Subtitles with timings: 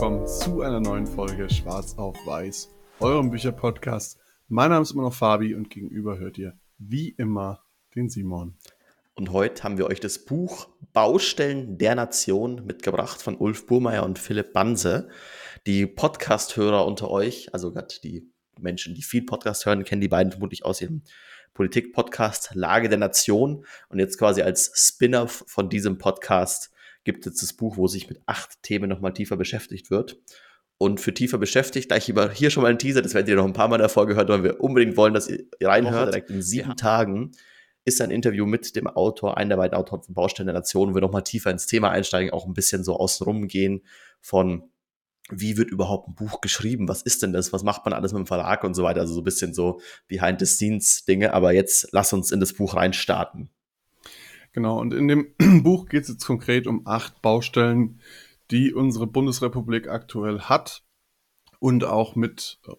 [0.00, 4.18] Willkommen zu einer neuen Folge Schwarz auf Weiß, eurem Bücherpodcast.
[4.48, 8.56] Mein Name ist immer noch Fabi und gegenüber hört ihr wie immer den Simon.
[9.12, 14.18] Und heute haben wir euch das Buch Baustellen der Nation mitgebracht von Ulf Burmeier und
[14.18, 15.10] Philipp Banse.
[15.66, 18.26] Die Podcast-Hörer unter euch, also gerade die
[18.58, 21.02] Menschen, die viel Podcast hören, kennen die beiden vermutlich aus ihrem
[21.52, 23.66] Politik-Podcast Lage der Nation.
[23.90, 26.72] Und jetzt quasi als Spin-off von diesem Podcast
[27.04, 30.18] gibt es das Buch, wo sich mit acht Themen nochmal tiefer beschäftigt wird.
[30.78, 33.44] Und für tiefer beschäftigt, gleich über hier schon mal ein Teaser, das werdet ihr noch
[33.44, 36.08] ein paar Mal Folge gehört, weil wir unbedingt wollen, dass ihr reinhört.
[36.08, 36.74] Direkt in sieben ja.
[36.74, 37.32] Tagen
[37.84, 40.94] ist ein Interview mit dem Autor, einer der beiden Autoren von Baustellen der Nation, wo
[40.94, 43.82] wir nochmal tiefer ins Thema einsteigen, auch ein bisschen so außenrum gehen
[44.20, 44.70] von
[45.30, 46.88] wie wird überhaupt ein Buch geschrieben?
[46.88, 47.52] Was ist denn das?
[47.52, 49.00] Was macht man alles mit dem Verlag und so weiter?
[49.00, 51.32] Also so ein bisschen so Behind-the-Scenes-Dinge.
[51.32, 53.50] Aber jetzt lass uns in das Buch reinstarten.
[54.52, 58.00] Genau, und in dem Buch geht es jetzt konkret um acht Baustellen,
[58.50, 60.84] die unsere Bundesrepublik aktuell hat
[61.60, 62.72] und auch mit äh,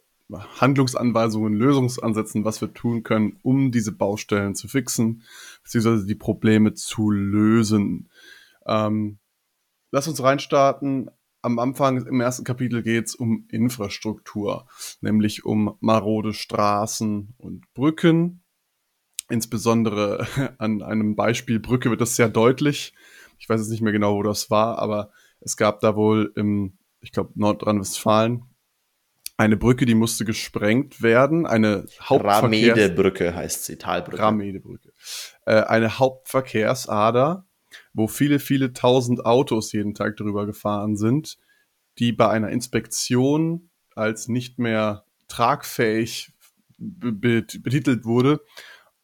[0.60, 5.24] Handlungsanweisungen, Lösungsansätzen, was wir tun können, um diese Baustellen zu fixen,
[5.64, 8.10] beziehungsweise die Probleme zu lösen.
[8.66, 9.20] Ähm,
[9.92, 11.10] lass uns reinstarten
[11.42, 14.68] am Anfang im ersten Kapitel geht es um Infrastruktur,
[15.02, 18.41] nämlich um marode Straßen und Brücken.
[19.32, 22.94] Insbesondere an einem Beispiel Brücke wird das sehr deutlich.
[23.40, 26.78] Ich weiß jetzt nicht mehr genau, wo das war, aber es gab da wohl im,
[27.00, 28.44] ich glaube, Nordrhein-Westfalen
[29.38, 31.48] eine Brücke, die musste gesprengt werden.
[31.48, 32.44] Eine Hauptverkehrs...
[32.44, 34.22] Ramedebrücke heißt sie, Talbrücke.
[34.22, 34.94] Ramedebrücke.
[35.46, 37.48] Äh, eine Hauptverkehrsader
[37.94, 41.38] wo viele, viele tausend Autos jeden Tag drüber gefahren sind,
[42.00, 46.32] die bei einer Inspektion als nicht mehr tragfähig
[46.78, 48.42] betitelt wurde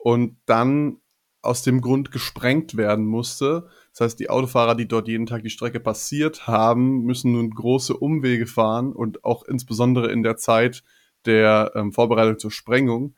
[0.08, 1.02] und dann
[1.42, 3.68] aus dem Grund gesprengt werden musste.
[3.92, 7.96] Das heißt, die Autofahrer, die dort jeden Tag die Strecke passiert haben, müssen nun große
[7.98, 10.84] Umwege fahren und auch insbesondere in der Zeit
[11.26, 13.16] der ähm, Vorbereitung zur Sprengung,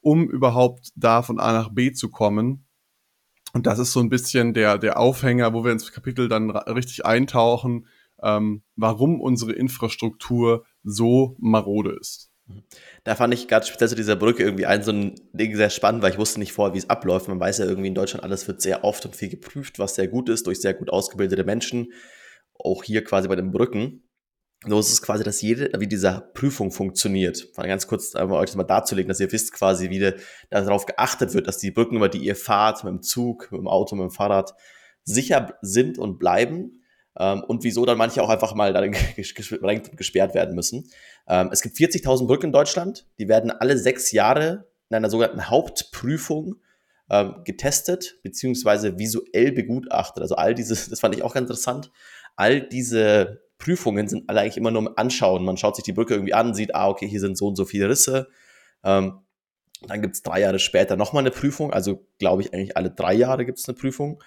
[0.00, 2.64] um überhaupt da von A nach B zu kommen
[3.52, 7.06] und das ist so ein bisschen der, der Aufhänger, wo wir ins Kapitel dann richtig
[7.06, 7.86] eintauchen,
[8.22, 12.30] ähm, warum unsere Infrastruktur so marode ist.
[13.04, 16.02] Da fand ich gerade speziell zu dieser Brücke irgendwie ein so ein Ding sehr spannend,
[16.02, 17.28] weil ich wusste nicht vorher, wie es abläuft.
[17.28, 20.08] Man weiß ja irgendwie in Deutschland, alles wird sehr oft und viel geprüft, was sehr
[20.08, 21.92] gut ist, durch sehr gut ausgebildete Menschen.
[22.58, 24.02] Auch hier quasi bei den Brücken.
[24.64, 27.52] So ist es quasi, dass jede, wie diese Prüfung funktioniert.
[27.56, 30.14] Ganz kurz einmal euch das mal darzulegen, dass ihr wisst quasi, wie
[30.50, 33.68] darauf geachtet wird, dass die Brücken, über die ihr fahrt, mit dem Zug, mit dem
[33.68, 34.54] Auto, mit dem Fahrrad,
[35.04, 36.82] sicher sind und bleiben.
[37.18, 40.88] Ähm, und wieso dann manche auch einfach mal dann gesperrt werden müssen.
[41.28, 43.06] Ähm, es gibt 40.000 Brücken in Deutschland.
[43.18, 46.56] Die werden alle sechs Jahre in einer sogenannten Hauptprüfung
[47.10, 50.22] ähm, getestet, beziehungsweise visuell begutachtet.
[50.22, 51.90] Also all dieses, das fand ich auch ganz interessant,
[52.36, 55.44] all diese Prüfungen sind alle eigentlich immer nur im Anschauen.
[55.44, 57.64] Man schaut sich die Brücke irgendwie an, sieht, ah, okay, hier sind so und so
[57.64, 58.28] viele Risse.
[58.84, 59.20] Ähm,
[59.82, 61.72] dann gibt es drei Jahre später nochmal eine Prüfung.
[61.72, 64.22] Also glaube ich eigentlich alle drei Jahre gibt es eine Prüfung.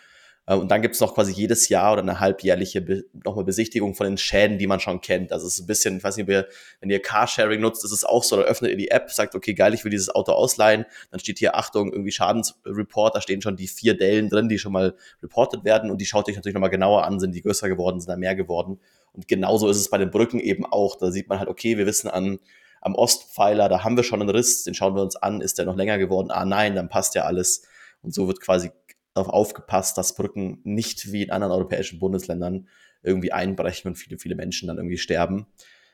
[0.50, 3.94] Äh, und dann gibt es noch quasi jedes Jahr oder eine halbjährliche Be nochmal Besichtigung
[3.96, 5.32] von den Schäden, die man schon kennt.
[5.32, 8.24] Also es ist ein bisschen, ich weiß nicht, wenn ihr Carsharing nutzt, ist es auch
[8.24, 10.86] so, da öffnet ihr die App, sagt, okay, geil, ich will dieses Auto ausleihen.
[11.12, 14.74] Dann steht hier, Achtung, irgendwie Schadensreport, da stehen schon die vier Dellen drin, die schon
[14.74, 18.00] mal reportet werden und die schaut euch natürlich nochmal genauer an, sind die größer geworden,
[18.00, 18.80] sind da mehr geworden.
[19.14, 20.96] Und genauso ist es bei den Brücken eben auch.
[20.98, 22.40] Da sieht man halt, okay, wir wissen an,
[22.82, 25.66] am Ostpfeiler, da haben wir schon einen Riss, den schauen wir uns an, ist der
[25.66, 26.32] noch länger geworden?
[26.32, 27.64] Ah nein, dann passt ja alles.
[28.02, 28.72] Und so wird quasi
[29.19, 32.68] darauf aufgepasst, dass Brücken nicht wie in anderen europäischen Bundesländern
[33.03, 35.47] irgendwie einbrechen und viele, viele Menschen dann irgendwie sterben.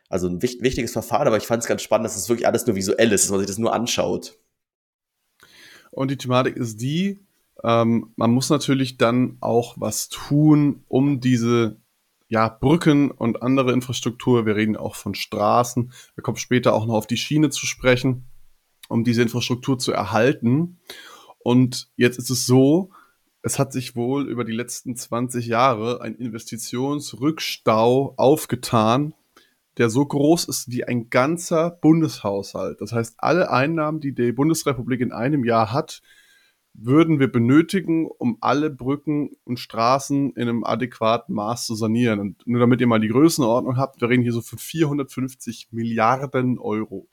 [0.09, 2.75] Also ein wichtiges Verfahren, aber ich fand es ganz spannend, dass es wirklich alles nur
[2.75, 4.37] visuell ist, dass man sich das nur anschaut.
[5.91, 7.25] Und die Thematik ist die,
[7.63, 11.77] ähm, man muss natürlich dann auch was tun, um diese
[12.27, 16.95] ja, Brücken und andere Infrastruktur, wir reden auch von Straßen, wir kommen später auch noch
[16.95, 18.25] auf die Schiene zu sprechen,
[18.89, 20.79] um diese Infrastruktur zu erhalten.
[21.39, 22.91] Und jetzt ist es so,
[23.45, 29.13] es hat sich wohl über die letzten 20 Jahre ein Investitionsrückstau aufgetan,
[29.77, 32.81] der so groß ist wie ein ganzer Bundeshaushalt.
[32.81, 36.01] Das heißt, alle Einnahmen, die die Bundesrepublik in einem Jahr hat,
[36.73, 42.19] würden wir benötigen, um alle Brücken und Straßen in einem adäquaten Maß zu sanieren.
[42.19, 46.57] Und nur damit ihr mal die Größenordnung habt, wir reden hier so von 450 Milliarden
[46.57, 47.07] Euro.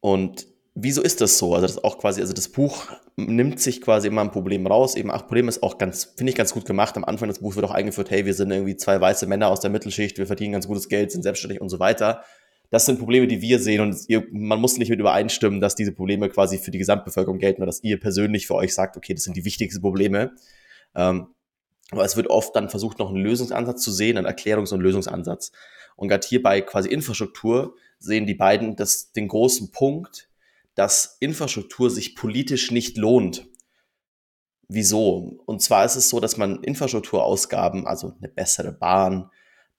[0.00, 0.46] Und
[0.80, 1.54] wieso ist das so?
[1.54, 2.86] Also das auch quasi, also das Buch
[3.16, 4.94] nimmt sich quasi immer ein Problem raus.
[4.94, 6.96] Eben, ach, Problem ist auch ganz, finde ich ganz gut gemacht.
[6.96, 9.60] Am Anfang des Buchs wird auch eingeführt, hey, wir sind irgendwie zwei weiße Männer aus
[9.60, 12.22] der Mittelschicht, wir verdienen ganz gutes Geld, sind selbstständig und so weiter.
[12.70, 15.92] Das sind Probleme, die wir sehen und ihr, man muss nicht mit übereinstimmen, dass diese
[15.92, 19.24] Probleme quasi für die Gesamtbevölkerung gelten oder dass ihr persönlich für euch sagt, okay, das
[19.24, 20.32] sind die wichtigsten Probleme.
[20.94, 21.28] Ähm,
[21.90, 25.50] Aber es wird oft dann versucht, noch einen Lösungsansatz zu sehen, einen Erklärungs- und Lösungsansatz.
[25.96, 30.28] Und gerade hier bei quasi Infrastruktur sehen die beiden das, den großen Punkt,
[30.78, 33.48] dass Infrastruktur sich politisch nicht lohnt.
[34.68, 35.40] Wieso?
[35.44, 39.28] Und zwar ist es so, dass man Infrastrukturausgaben, also eine bessere Bahn,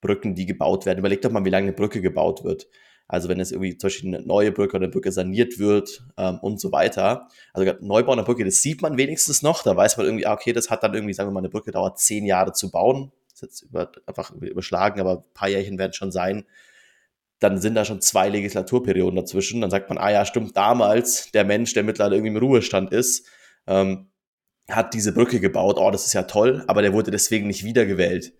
[0.02, 2.68] Brücken, die gebaut werden, überlegt doch mal, wie lange eine Brücke gebaut wird.
[3.08, 6.38] Also wenn es irgendwie zum Beispiel eine neue Brücke oder eine Brücke saniert wird ähm,
[6.42, 7.30] und so weiter.
[7.54, 9.64] Also Neubau einer Brücke, das sieht man wenigstens noch.
[9.64, 11.72] Da weiß man irgendwie, ah, okay, das hat dann irgendwie, sagen wir mal, eine Brücke
[11.72, 13.14] dauert zehn Jahre zu bauen.
[13.30, 16.46] Das ist jetzt über, einfach überschlagen, aber ein paar Jährchen werden schon sein.
[17.40, 19.62] Dann sind da schon zwei Legislaturperioden dazwischen.
[19.62, 23.28] Dann sagt man, ah ja, stimmt, damals der Mensch, der mittlerweile irgendwie im Ruhestand ist,
[23.68, 24.10] ähm,
[24.70, 25.78] hat diese Brücke gebaut.
[25.80, 28.34] Oh, das ist ja toll, aber der wurde deswegen nicht wiedergewählt.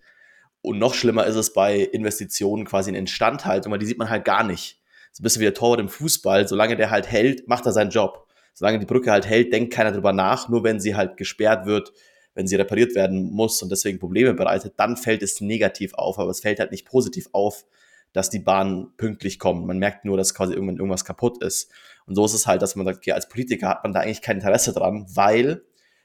[0.62, 4.24] Und noch schlimmer ist es bei Investitionen quasi in Instandhaltung, weil die sieht man halt
[4.24, 4.80] gar nicht.
[5.12, 6.46] So ein bisschen wie der Torwart im Fußball.
[6.46, 8.26] Solange der halt hält, macht er seinen Job.
[8.52, 10.48] Solange die Brücke halt hält, denkt keiner drüber nach.
[10.48, 11.92] Nur wenn sie halt gesperrt wird,
[12.34, 16.18] wenn sie repariert werden muss und deswegen Probleme bereitet, dann fällt es negativ auf.
[16.18, 17.64] Aber es fällt halt nicht positiv auf,
[18.12, 19.66] dass die Bahn pünktlich kommt.
[19.66, 21.70] Man merkt nur, dass quasi irgendwann irgendwas kaputt ist.
[22.06, 24.22] Und so ist es halt, dass man sagt, okay, als Politiker hat man da eigentlich
[24.22, 25.64] kein Interesse dran, weil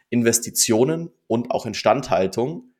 [0.10, 2.75] Investitionen und auch Instandhaltung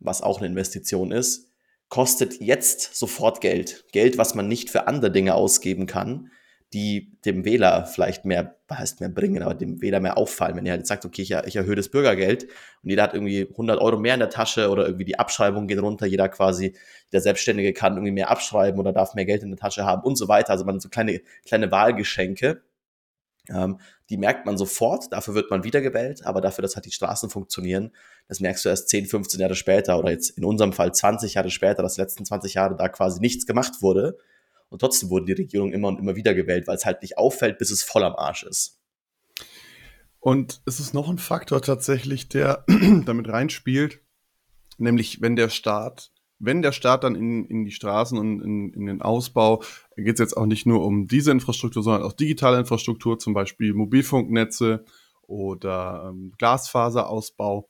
[0.00, 1.50] was auch eine Investition ist,
[1.88, 3.84] kostet jetzt sofort Geld.
[3.92, 6.30] Geld, was man nicht für andere Dinge ausgeben kann,
[6.72, 10.56] die dem Wähler vielleicht mehr, heißt mehr bringen, aber dem Wähler mehr auffallen.
[10.56, 12.44] Wenn er halt sagt, okay, ich, ich erhöhe das Bürgergeld
[12.82, 15.82] und jeder hat irgendwie 100 Euro mehr in der Tasche oder irgendwie die Abschreibung geht
[15.82, 16.76] runter, jeder quasi,
[17.12, 20.16] der Selbstständige kann irgendwie mehr abschreiben oder darf mehr Geld in der Tasche haben und
[20.16, 20.50] so weiter.
[20.50, 22.62] Also man so kleine, kleine Wahlgeschenke
[23.48, 23.78] ähm,
[24.10, 27.92] die merkt man sofort, dafür wird man wiedergewählt, aber dafür, dass halt die Straßen funktionieren,
[28.28, 31.50] das merkst du erst 10, 15 Jahre später oder jetzt in unserem Fall 20 Jahre
[31.50, 34.18] später, dass die letzten 20 Jahre da quasi nichts gemacht wurde.
[34.70, 37.58] Und trotzdem wurden die Regierungen immer und immer wieder gewählt, weil es halt nicht auffällt,
[37.58, 38.80] bis es voll am Arsch ist.
[40.18, 42.64] Und es ist noch ein Faktor tatsächlich, der
[43.04, 44.00] damit reinspielt,
[44.78, 48.86] nämlich wenn der Staat wenn der Staat dann in, in die Straßen und in, in
[48.86, 49.62] den Ausbau,
[49.96, 53.74] geht es jetzt auch nicht nur um diese Infrastruktur, sondern auch digitale Infrastruktur, zum Beispiel
[53.74, 54.84] Mobilfunknetze
[55.22, 57.68] oder ähm, Glasfaserausbau.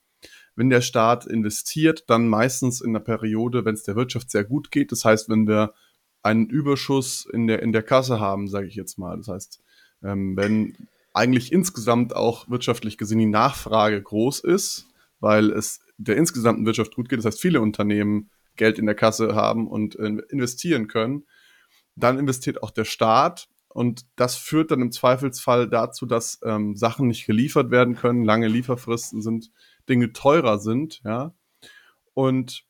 [0.55, 4.71] Wenn der Staat investiert, dann meistens in einer Periode, wenn es der Wirtschaft sehr gut
[4.71, 4.91] geht.
[4.91, 5.73] Das heißt, wenn wir
[6.23, 9.17] einen Überschuss in der, in der Kasse haben, sage ich jetzt mal.
[9.17, 9.61] Das heißt,
[10.03, 10.75] ähm, wenn
[11.13, 14.87] eigentlich insgesamt auch wirtschaftlich gesehen die Nachfrage groß ist,
[15.19, 17.19] weil es der insgesamten Wirtschaft gut geht.
[17.19, 21.25] Das heißt, viele Unternehmen Geld in der Kasse haben und äh, investieren können.
[21.95, 27.07] Dann investiert auch der Staat und das führt dann im Zweifelsfall dazu, dass ähm, Sachen
[27.07, 29.51] nicht geliefert werden können, lange Lieferfristen sind,
[29.87, 31.33] Dinge teurer sind, ja.
[32.13, 32.65] Und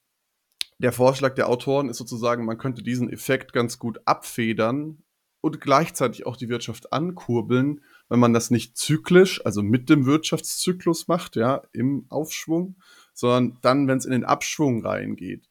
[0.81, 5.03] der Vorschlag der Autoren ist sozusagen, man könnte diesen Effekt ganz gut abfedern
[5.41, 11.07] und gleichzeitig auch die Wirtschaft ankurbeln, wenn man das nicht zyklisch, also mit dem Wirtschaftszyklus
[11.07, 12.75] macht, ja, im Aufschwung,
[13.13, 15.47] sondern dann, wenn es in den Abschwung reingeht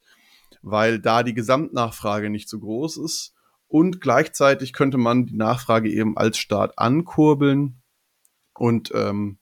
[0.62, 3.34] weil da die Gesamtnachfrage nicht so groß ist.
[3.68, 7.82] Und gleichzeitig könnte man die Nachfrage eben als Staat ankurbeln
[8.54, 9.38] und ähm,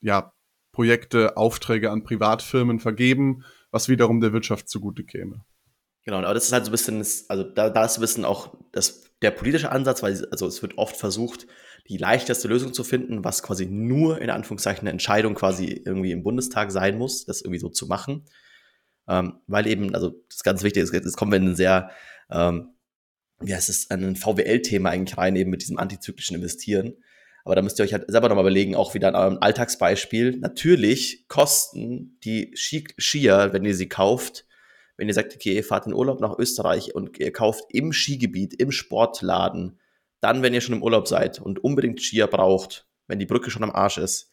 [0.00, 0.32] ja,
[0.70, 5.44] Projekte, Aufträge an Privatfirmen vergeben, was wiederum der Wirtschaft zugute käme.
[6.04, 6.98] Genau, aber das ist halt so ein bisschen,
[7.28, 10.78] also da, da ist ein bisschen auch das, der politische Ansatz, weil also es wird
[10.78, 11.46] oft versucht,
[11.88, 16.22] die leichteste Lösung zu finden, was quasi nur in Anführungszeichen eine Entscheidung quasi irgendwie im
[16.22, 18.24] Bundestag sein muss, das irgendwie so zu machen.
[19.08, 21.90] Ähm, weil eben, also das ist ganz wichtig, jetzt kommen wir in ein sehr,
[22.30, 22.74] ähm,
[23.42, 26.94] ja, es ist ein VWL-Thema eigentlich rein, eben mit diesem antizyklischen Investieren.
[27.44, 30.38] Aber da müsst ihr euch halt selber nochmal überlegen, auch wieder in eurem Alltagsbeispiel.
[30.38, 34.46] Natürlich kosten die Skier, wenn ihr sie kauft,
[34.96, 38.54] wenn ihr sagt, okay, ihr fahrt in Urlaub nach Österreich und ihr kauft im Skigebiet,
[38.54, 39.80] im Sportladen,
[40.20, 43.64] dann, wenn ihr schon im Urlaub seid und unbedingt Skier braucht, wenn die Brücke schon
[43.64, 44.30] am Arsch ist,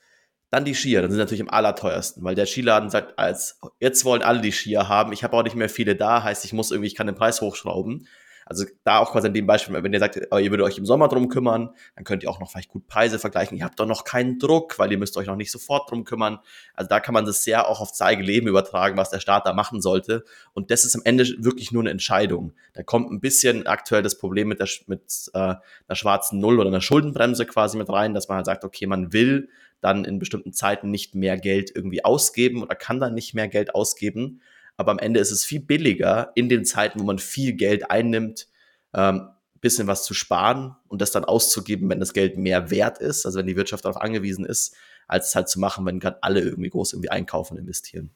[0.51, 4.23] dann die Skier, dann sind natürlich am allerteuersten, weil der Skiladen sagt, als jetzt wollen
[4.23, 6.87] alle die Skier haben, ich habe auch nicht mehr viele da, heißt, ich muss irgendwie,
[6.87, 8.07] ich kann den Preis hochschrauben.
[8.49, 10.85] Also da auch quasi in dem Beispiel, wenn ihr sagt, oh, ihr würdet euch im
[10.85, 13.55] Sommer drum kümmern, dann könnt ihr auch noch vielleicht gut Preise vergleichen.
[13.55, 16.39] Ihr habt doch noch keinen Druck, weil ihr müsst euch noch nicht sofort drum kümmern.
[16.73, 19.53] Also da kann man das sehr auch auf zeige Leben übertragen, was der Staat da
[19.53, 20.25] machen sollte.
[20.53, 22.53] Und das ist am Ende wirklich nur eine Entscheidung.
[22.73, 25.61] Da kommt ein bisschen aktuell das Problem mit der mit äh, einer
[25.93, 29.49] schwarzen Null oder einer Schuldenbremse quasi mit rein, dass man halt sagt, okay, man will
[29.81, 33.75] dann in bestimmten Zeiten nicht mehr Geld irgendwie ausgeben oder kann dann nicht mehr Geld
[33.75, 34.41] ausgeben.
[34.79, 38.47] Aber am Ende ist es viel billiger, in den Zeiten, wo man viel Geld einnimmt,
[38.93, 39.27] ähm,
[39.59, 43.39] bisschen was zu sparen und das dann auszugeben, wenn das Geld mehr wert ist, also
[43.39, 44.73] wenn die Wirtschaft darauf angewiesen ist,
[45.09, 48.11] als es halt zu machen, wenn gerade alle irgendwie groß irgendwie einkaufen und investieren.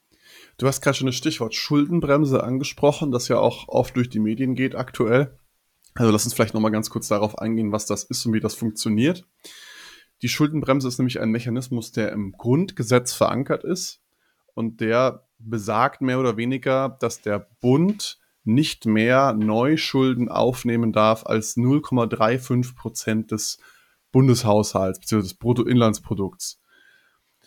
[0.56, 4.54] Du hast gerade schon das Stichwort Schuldenbremse angesprochen, das ja auch oft durch die Medien
[4.54, 5.38] geht aktuell.
[5.94, 8.54] Also lass uns vielleicht nochmal ganz kurz darauf eingehen, was das ist und wie das
[8.54, 9.26] funktioniert.
[10.22, 14.00] Die Schuldenbremse ist nämlich ein Mechanismus, der im Grundgesetz verankert ist
[14.54, 21.56] und der besagt mehr oder weniger, dass der Bund nicht mehr Neuschulden aufnehmen darf als
[21.56, 23.58] 0,35 Prozent des
[24.12, 25.22] Bundeshaushalts bzw.
[25.22, 26.60] des Bruttoinlandsprodukts.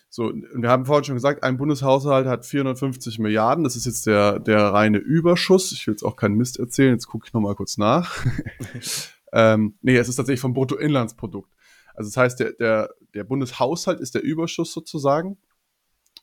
[0.09, 3.63] So, wir haben vorhin schon gesagt, ein Bundeshaushalt hat 450 Milliarden.
[3.63, 5.71] Das ist jetzt der, der reine Überschuss.
[5.71, 6.93] Ich will jetzt auch keinen Mist erzählen.
[6.93, 8.25] Jetzt gucke ich nochmal kurz nach.
[9.33, 11.53] ähm, nee, es ist tatsächlich vom Bruttoinlandsprodukt.
[11.93, 15.37] Also das heißt, der, der, der Bundeshaushalt ist der Überschuss sozusagen.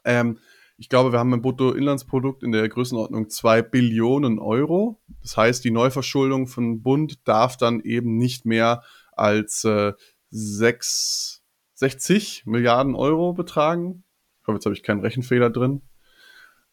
[0.04, 0.38] Ähm,
[0.76, 5.00] ich glaube, wir haben ein Bruttoinlandsprodukt in der Größenordnung 2 Billionen Euro.
[5.22, 9.92] Das heißt, die Neuverschuldung von Bund darf dann eben nicht mehr als äh,
[10.30, 14.04] 6 60 Milliarden Euro betragen.
[14.40, 15.82] Ich hoffe, jetzt habe ich keinen Rechenfehler drin.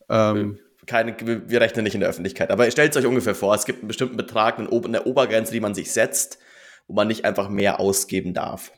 [0.10, 2.51] Ähm, keine, wir rechnen nicht in der Öffentlichkeit.
[2.51, 5.74] Aber stellt es euch ungefähr vor, es gibt einen bestimmten Betrag, eine Obergrenze, die man
[5.74, 6.39] sich setzt,
[6.88, 8.72] wo man nicht einfach mehr ausgeben darf.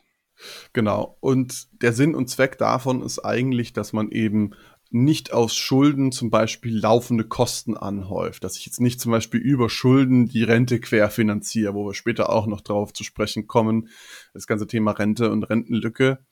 [0.72, 1.16] Genau.
[1.20, 4.54] Und der Sinn und Zweck davon ist eigentlich, dass man eben
[4.94, 9.68] nicht aus Schulden zum Beispiel laufende Kosten anhäuft, dass ich jetzt nicht zum Beispiel über
[9.68, 13.88] Schulden die Rente querfinanziere, wo wir später auch noch drauf zu sprechen kommen,
[14.34, 16.24] das ganze Thema Rente und Rentenlücke.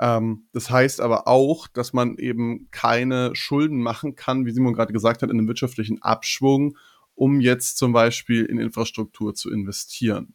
[0.00, 4.92] Ähm, das heißt aber auch, dass man eben keine Schulden machen kann, wie Simon gerade
[4.92, 6.76] gesagt hat, in einem wirtschaftlichen Abschwung,
[7.14, 10.34] um jetzt zum Beispiel in Infrastruktur zu investieren.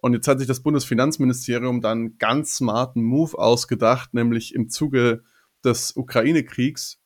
[0.00, 5.24] Und jetzt hat sich das Bundesfinanzministerium dann ganz smarten Move ausgedacht, nämlich im Zuge
[5.62, 7.01] des Ukraine-Kriegs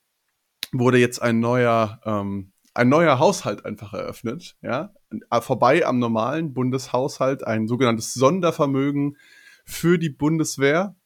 [0.73, 4.93] wurde jetzt ein neuer, ähm, ein neuer Haushalt einfach eröffnet, ja,
[5.31, 9.17] äh, vorbei am normalen Bundeshaushalt, ein sogenanntes Sondervermögen
[9.65, 10.97] für die Bundeswehr,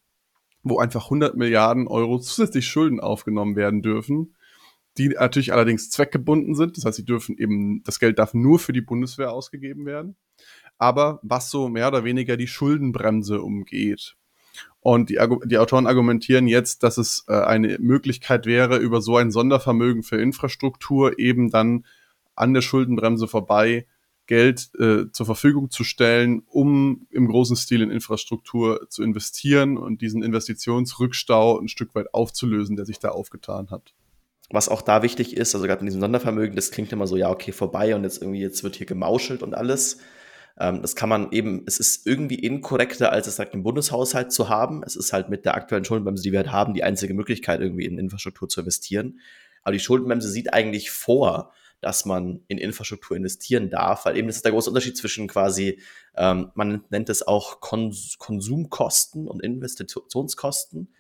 [0.63, 4.35] wo einfach 100 Milliarden Euro zusätzlich Schulden aufgenommen werden dürfen,
[4.99, 6.77] die natürlich allerdings zweckgebunden sind.
[6.77, 10.17] Das heißt, sie dürfen eben, das Geld darf nur für die Bundeswehr ausgegeben werden.
[10.79, 14.17] Aber was so mehr oder weniger die Schuldenbremse umgeht.
[14.81, 19.31] Und die, die Autoren argumentieren jetzt, dass es äh, eine Möglichkeit wäre, über so ein
[19.31, 21.85] Sondervermögen für Infrastruktur eben dann
[22.35, 23.87] an der Schuldenbremse vorbei
[24.31, 30.01] Geld äh, zur Verfügung zu stellen, um im großen Stil in Infrastruktur zu investieren und
[30.03, 33.93] diesen Investitionsrückstau ein Stück weit aufzulösen, der sich da aufgetan hat.
[34.49, 37.29] Was auch da wichtig ist, also gerade in diesem Sondervermögen, das klingt immer so, ja,
[37.29, 39.99] okay, vorbei und jetzt irgendwie, jetzt wird hier gemauschelt und alles.
[40.61, 44.51] Ähm, das kann man eben, es ist irgendwie inkorrekter, als es sagt, im Bundeshaushalt zu
[44.51, 44.83] haben.
[44.85, 47.87] Es ist halt mit der aktuellen Schuldenbremse, die wir halt haben, die einzige Möglichkeit, irgendwie
[47.87, 49.21] in Infrastruktur zu investieren.
[49.63, 54.37] Aber die Schuldenbremse sieht eigentlich vor, dass man in Infrastruktur investieren darf, weil eben das
[54.37, 55.81] ist der große Unterschied zwischen quasi,
[56.15, 60.95] ähm, man nennt es auch Kons Konsumkosten und Investitionskosten,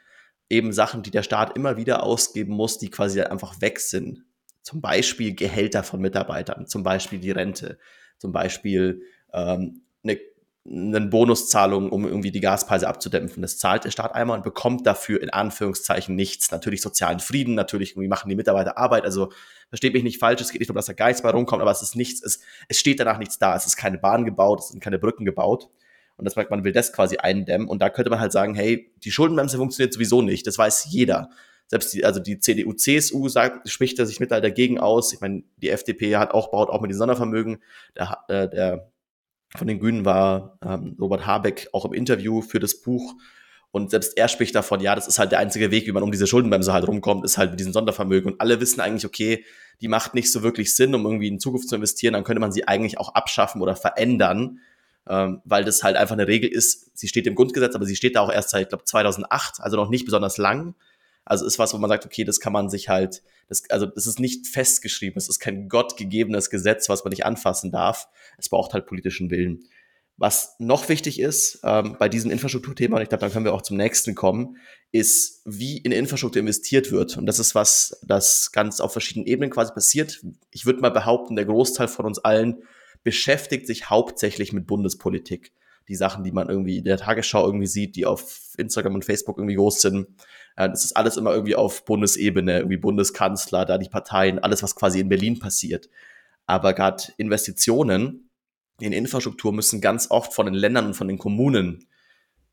[0.49, 4.25] eben Sachen, die der Staat immer wieder ausgeben muss, die quasi einfach weg sind.
[4.63, 7.79] Zum Beispiel Gehälter von Mitarbeitern, zum Beispiel die Rente,
[8.17, 9.03] zum Beispiel
[9.33, 10.19] ähm, eine,
[10.67, 13.43] eine Bonuszahlung, um irgendwie die Gaspreise abzudämpfen.
[13.43, 16.51] Das zahlt der Staat einmal und bekommt dafür in Anführungszeichen nichts.
[16.51, 19.05] Natürlich sozialen Frieden, natürlich irgendwie machen die Mitarbeiter Arbeit.
[19.05, 19.33] Also
[19.69, 21.83] versteht mich nicht falsch, es geht nicht um, dass der Geist bei rumkommt, aber es
[21.83, 23.57] ist nichts, es, es steht danach nichts da.
[23.57, 25.69] Es ist keine Bahn gebaut, es sind keine Brücken gebaut.
[26.17, 27.67] Und das merkt man, will das quasi eindämmen.
[27.67, 30.47] Und da könnte man halt sagen, hey, die Schuldenbremse funktioniert sowieso nicht.
[30.47, 31.31] Das weiß jeder.
[31.71, 35.13] Selbst die, also die CDU, CSU sagt, spricht er sich mittlerweile dagegen aus.
[35.15, 37.63] Ich meine, die FDP hat auch, baut auch mit den Sondervermögen.
[37.97, 38.90] Der, äh, der
[39.57, 43.15] von den Grünen war ähm, Robert Habeck auch im Interview für das Buch.
[43.73, 46.11] Und selbst er spricht davon, ja, das ist halt der einzige Weg, wie man um
[46.11, 48.33] diese Schuldenbremse halt rumkommt, ist halt mit diesem Sondervermögen.
[48.33, 49.45] Und alle wissen eigentlich, okay,
[49.81, 52.15] die macht nicht so wirklich Sinn, um irgendwie in Zukunft zu investieren.
[52.15, 54.59] Dann könnte man sie eigentlich auch abschaffen oder verändern,
[55.09, 56.97] ähm, weil das halt einfach eine Regel ist.
[56.99, 59.77] Sie steht im Grundgesetz, aber sie steht da auch erst seit, ich glaube, 2008, also
[59.77, 60.75] noch nicht besonders lang.
[61.25, 64.07] Also ist was, wo man sagt, okay, das kann man sich halt, das, also das
[64.07, 68.09] ist nicht festgeschrieben, es ist kein gottgegebenes Gesetz, was man nicht anfassen darf.
[68.39, 69.65] Es braucht halt politischen Willen.
[70.17, 73.63] Was noch wichtig ist ähm, bei diesem Infrastrukturthema, und ich glaube, dann können wir auch
[73.63, 74.59] zum nächsten kommen,
[74.93, 77.17] ist, wie in Infrastruktur investiert wird.
[77.17, 80.21] Und das ist was, das ganz auf verschiedenen Ebenen quasi passiert.
[80.51, 82.63] Ich würde mal behaupten, der Großteil von uns allen
[83.03, 85.53] beschäftigt sich hauptsächlich mit Bundespolitik.
[85.89, 89.39] Die Sachen, die man irgendwie in der Tagesschau irgendwie sieht, die auf Instagram und Facebook
[89.39, 90.07] irgendwie groß sind,
[90.69, 95.01] das ist alles immer irgendwie auf Bundesebene, irgendwie Bundeskanzler, da die Parteien, alles, was quasi
[95.01, 95.89] in Berlin passiert.
[96.47, 98.31] Aber gerade Investitionen
[98.81, 101.87] in Infrastruktur müssen ganz oft von den Ländern und von den Kommunen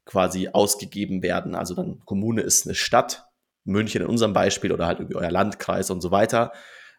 [0.06, 1.56] quasi ausgegeben werden.
[1.56, 3.28] Also dann Kommune ist eine Stadt,
[3.64, 6.54] München in unserem Beispiel oder halt irgendwie euer Landkreis und so weiter.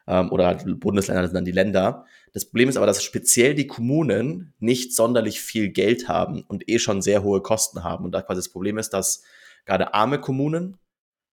[0.06, 2.04] Ähm, oder halt Bundesländer sind dann die Länder.
[2.32, 6.78] Das Problem ist aber, dass speziell die Kommunen nicht sonderlich viel Geld haben und eh
[6.78, 8.04] schon sehr hohe Kosten haben.
[8.04, 9.22] Und da quasi das Problem ist, dass
[9.64, 10.78] gerade arme Kommunen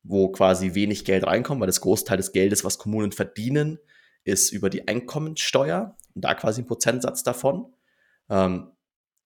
[0.07, 3.79] wo quasi wenig Geld reinkommt, weil das Großteil des Geldes, was Kommunen verdienen,
[4.23, 7.73] ist über die Einkommensteuer und da quasi ein Prozentsatz davon.
[8.29, 8.71] Ähm,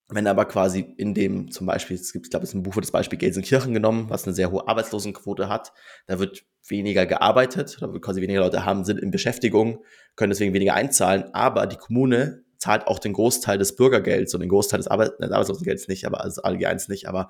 [0.07, 2.73] Wenn aber quasi in dem zum Beispiel, es gibt, ich glaube, es ist ein Buch
[2.73, 5.71] für das Beispiel Gelsenkirchen genommen, was eine sehr hohe Arbeitslosenquote hat,
[6.07, 9.83] da wird weniger gearbeitet, da wird quasi weniger Leute haben, sind in Beschäftigung,
[10.15, 14.49] können deswegen weniger einzahlen, aber die Kommune zahlt auch den Großteil des Bürgergelds und den
[14.49, 17.29] Großteil des Arbeit Arbeitslosengelds nicht, aber also allgemein nicht, aber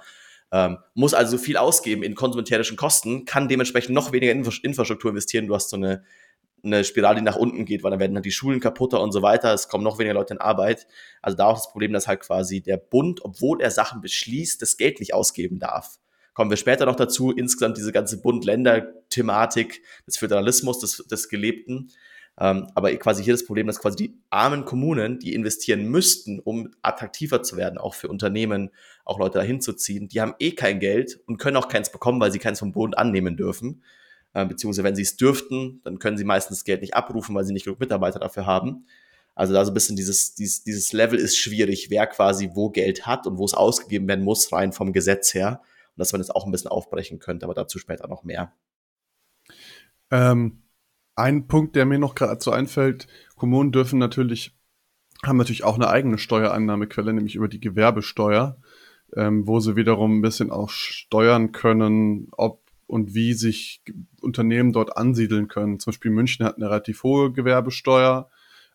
[0.52, 5.48] ähm, muss also viel ausgeben in konsumentärischen Kosten, kann dementsprechend noch weniger in Infrastruktur investieren.
[5.48, 6.04] Du hast so eine
[6.64, 9.22] eine Spirale, die nach unten geht, weil dann werden halt die Schulen kaputter und so
[9.22, 9.54] weiter.
[9.54, 10.88] Es kommen noch weniger Leute in Arbeit.
[11.22, 14.78] Also da auch das Problem, dass halt quasi der Bund, obwohl er Sachen beschließt, das
[14.78, 16.00] Geld nicht ausgeben darf.
[16.34, 17.32] Kommen wir später noch dazu.
[17.32, 21.92] Insgesamt diese ganze Bund-Länder-Thematik des Föderalismus, des, des Gelebten.
[22.40, 26.72] Ähm, aber quasi hier das Problem, dass quasi die armen Kommunen, die investieren müssten, um
[26.82, 28.72] attraktiver zu werden, auch für Unternehmen,
[29.04, 32.22] auch Leute dahin zu ziehen, die haben eh kein Geld und können auch keins bekommen,
[32.22, 33.84] weil sie keins vom Bund annehmen dürfen.
[34.34, 37.44] Äh, beziehungsweise wenn sie es dürften, dann können sie meistens das Geld nicht abrufen, weil
[37.44, 38.86] sie nicht genug Mitarbeiter dafür haben.
[39.36, 43.06] Also da so ein bisschen dieses, dieses, dieses Level ist schwierig, wer quasi wo Geld
[43.06, 45.62] hat und wo es ausgegeben werden muss, rein vom Gesetz her.
[45.96, 48.54] Und dass man das auch ein bisschen aufbrechen könnte, aber dazu später noch mehr.
[50.12, 50.62] Ähm,
[51.20, 54.56] ein Punkt, der mir noch gerade so einfällt, Kommunen dürfen natürlich,
[55.24, 58.58] haben natürlich auch eine eigene Steuereinnahmequelle, nämlich über die Gewerbesteuer,
[59.16, 63.84] ähm, wo sie wiederum ein bisschen auch steuern können, ob und wie sich
[64.20, 65.80] Unternehmen dort ansiedeln können.
[65.80, 68.30] Zum Beispiel München hat eine relativ hohe Gewerbesteuer.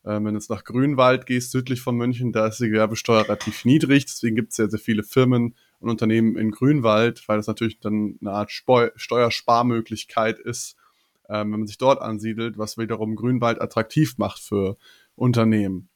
[0.04, 3.64] Ähm, wenn du jetzt nach Grünwald gehst, südlich von München, da ist die Gewerbesteuer relativ
[3.64, 4.06] niedrig.
[4.06, 8.16] Deswegen gibt es sehr, sehr viele Firmen und Unternehmen in Grünwald, weil das natürlich dann
[8.20, 10.76] eine Art Speu Steuersparmöglichkeit ist,
[11.28, 14.76] ähm, wenn man sich dort ansiedelt, was wiederum Grünwald attraktiv macht für
[15.16, 15.88] Unternehmen.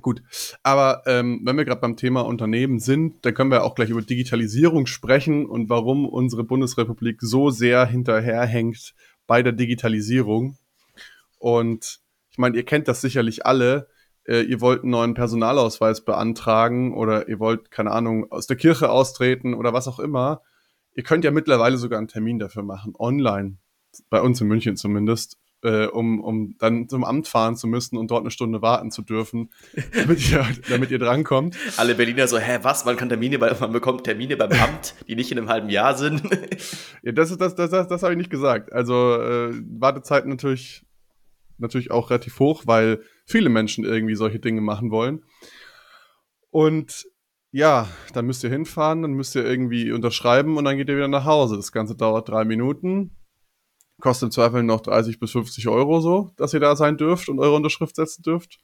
[0.00, 0.22] Gut,
[0.62, 4.00] aber ähm, wenn wir gerade beim Thema Unternehmen sind, dann können wir auch gleich über
[4.00, 8.94] Digitalisierung sprechen und warum unsere Bundesrepublik so sehr hinterherhängt
[9.26, 10.56] bei der Digitalisierung.
[11.38, 11.98] Und
[12.30, 13.88] ich meine, ihr kennt das sicherlich alle.
[14.24, 18.90] Äh, ihr wollt einen neuen Personalausweis beantragen oder ihr wollt, keine Ahnung, aus der Kirche
[18.90, 20.42] austreten oder was auch immer.
[20.94, 23.56] Ihr könnt ja mittlerweile sogar einen Termin dafür machen, online.
[24.10, 28.10] Bei uns in München zumindest äh, um, um dann zum Amt fahren zu müssen und
[28.10, 29.50] dort eine Stunde warten zu dürfen,
[29.94, 31.56] damit ihr, damit ihr drankommt.
[31.76, 32.84] Alle Berliner so, hä, was?
[32.84, 35.96] Man kann Termine bei, man bekommt Termine beim Amt, die nicht in einem halben Jahr
[35.96, 36.22] sind.
[37.02, 38.72] ja, das ist das, das, das, das habe ich nicht gesagt.
[38.72, 40.84] Also äh, Wartezeiten natürlich,
[41.58, 45.24] natürlich auch relativ hoch, weil viele Menschen irgendwie solche Dinge machen wollen.
[46.50, 47.06] Und
[47.50, 51.08] ja, dann müsst ihr hinfahren, dann müsst ihr irgendwie unterschreiben und dann geht ihr wieder
[51.08, 51.56] nach Hause.
[51.56, 53.17] Das Ganze dauert drei Minuten
[54.00, 57.38] kostet im Zweifel noch 30 bis 50 Euro so, dass ihr da sein dürft und
[57.38, 58.58] eure Unterschrift setzen dürft.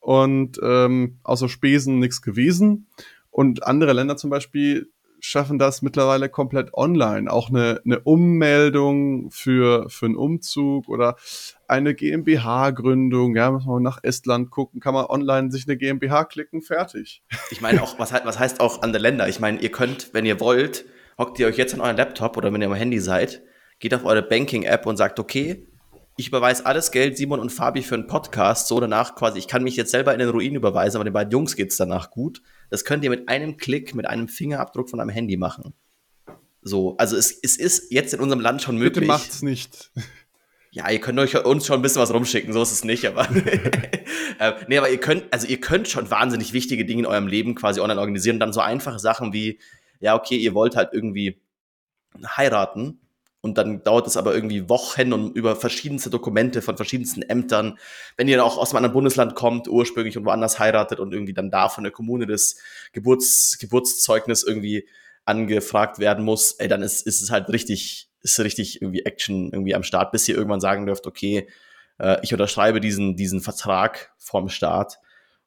[0.00, 2.86] Und ähm, außer Spesen nichts gewesen.
[3.30, 4.90] Und andere Länder zum Beispiel
[5.20, 7.30] schaffen das mittlerweile komplett online.
[7.30, 11.16] Auch eine, eine Ummeldung für, für einen Umzug oder
[11.66, 13.36] eine GmbH-Gründung.
[13.36, 17.22] Ja, muss man nach Estland gucken, kann man online sich eine GmbH klicken, fertig.
[17.50, 19.28] Ich meine auch, was, was heißt auch andere Länder?
[19.28, 20.84] Ich meine, ihr könnt, wenn ihr wollt,
[21.18, 23.42] hockt ihr euch jetzt an euren Laptop oder wenn ihr am Handy seid,
[23.78, 25.66] geht auf eure Banking-App und sagt, okay,
[26.16, 29.62] ich überweise alles Geld Simon und Fabi für einen Podcast, so danach quasi, ich kann
[29.62, 32.42] mich jetzt selber in den Ruin überweisen, aber den beiden Jungs geht es danach gut.
[32.70, 35.74] Das könnt ihr mit einem Klick, mit einem Fingerabdruck von einem Handy machen.
[36.60, 38.94] So, also es, es ist jetzt in unserem Land schon möglich.
[38.94, 39.92] Bitte macht's nicht.
[40.70, 43.28] Ja, ihr könnt euch uns schon ein bisschen was rumschicken, so ist es nicht, aber
[44.38, 47.54] äh, nee, aber ihr könnt, also ihr könnt schon wahnsinnig wichtige Dinge in eurem Leben
[47.54, 49.60] quasi online organisieren und dann so einfache Sachen wie,
[50.00, 51.40] ja, okay, ihr wollt halt irgendwie
[52.36, 53.00] heiraten,
[53.40, 57.78] und dann dauert es aber irgendwie Wochen und über verschiedenste Dokumente von verschiedensten Ämtern.
[58.16, 61.50] Wenn ihr auch aus einem anderen Bundesland kommt, ursprünglich und woanders heiratet und irgendwie dann
[61.50, 62.56] da von der Kommune das
[62.92, 64.88] Geburts, Geburtszeugnis irgendwie
[65.24, 69.74] angefragt werden muss, ey, dann ist, ist es halt richtig, ist richtig irgendwie Action irgendwie
[69.74, 71.48] am Start, bis ihr irgendwann sagen dürft, okay,
[71.98, 74.98] äh, ich unterschreibe diesen, diesen Vertrag vom Staat.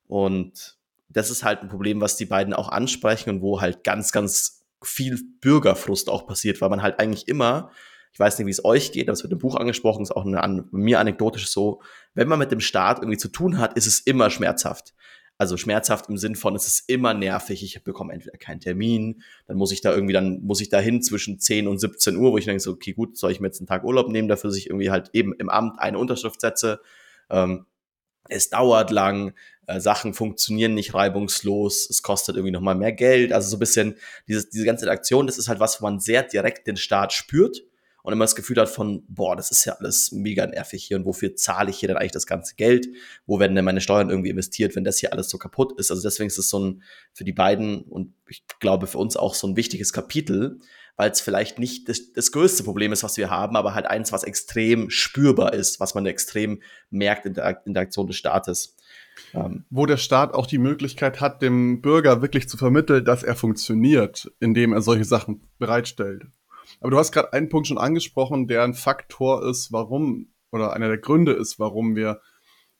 [0.08, 0.78] Und
[1.10, 4.61] das ist halt ein Problem, was die beiden auch ansprechen und wo halt ganz, ganz
[4.84, 7.72] viel Bürgerfrust auch passiert, weil man halt eigentlich immer,
[8.14, 10.26] ich weiß nicht, wie es euch geht, aber es wird im Buch angesprochen, ist auch
[10.26, 11.82] eine, mir anekdotisch so,
[12.14, 14.94] wenn man mit dem Staat irgendwie zu tun hat, ist es immer schmerzhaft.
[15.38, 19.58] Also schmerzhaft im Sinn von, es ist immer nervig, ich bekomme entweder keinen Termin, dann
[19.58, 22.38] muss ich da irgendwie, dann muss ich da hin zwischen 10 und 17 Uhr, wo
[22.38, 24.58] ich denke so, okay, gut, soll ich mir jetzt einen Tag Urlaub nehmen, dafür, dass
[24.58, 26.80] ich irgendwie halt eben im Amt eine Unterschrift setze.
[27.32, 27.66] Ähm,
[28.30, 29.34] es dauert lang,
[29.72, 33.34] äh, Sachen funktionieren nicht reibungslos, es kostet irgendwie nochmal mehr Geld.
[33.34, 33.96] Also so ein bisschen
[34.28, 37.64] dieses, diese ganze Aktion, das ist halt was, wo man sehr direkt den Staat spürt
[38.04, 41.06] und immer das Gefühl hat von, boah, das ist ja alles mega nervig hier und
[41.06, 42.88] wofür zahle ich hier denn eigentlich das ganze Geld?
[43.26, 45.92] Wo werden denn meine Steuern irgendwie investiert, wenn das hier alles so kaputt ist?
[45.92, 49.36] Also deswegen ist es so ein, für die beiden und ich glaube für uns auch
[49.36, 50.60] so ein wichtiges Kapitel,
[50.98, 54.12] weil es vielleicht nicht das, das größte Problem ist, was wir haben, aber halt eins,
[54.12, 58.76] was extrem spürbar ist, was man extrem merkt in der Interaktion des Staates.
[59.34, 63.36] Ähm, Wo der Staat auch die Möglichkeit hat, dem Bürger wirklich zu vermitteln, dass er
[63.36, 66.26] funktioniert, indem er solche Sachen bereitstellt.
[66.80, 70.88] Aber du hast gerade einen Punkt schon angesprochen, der ein Faktor ist, warum, oder einer
[70.88, 72.22] der Gründe ist, warum wir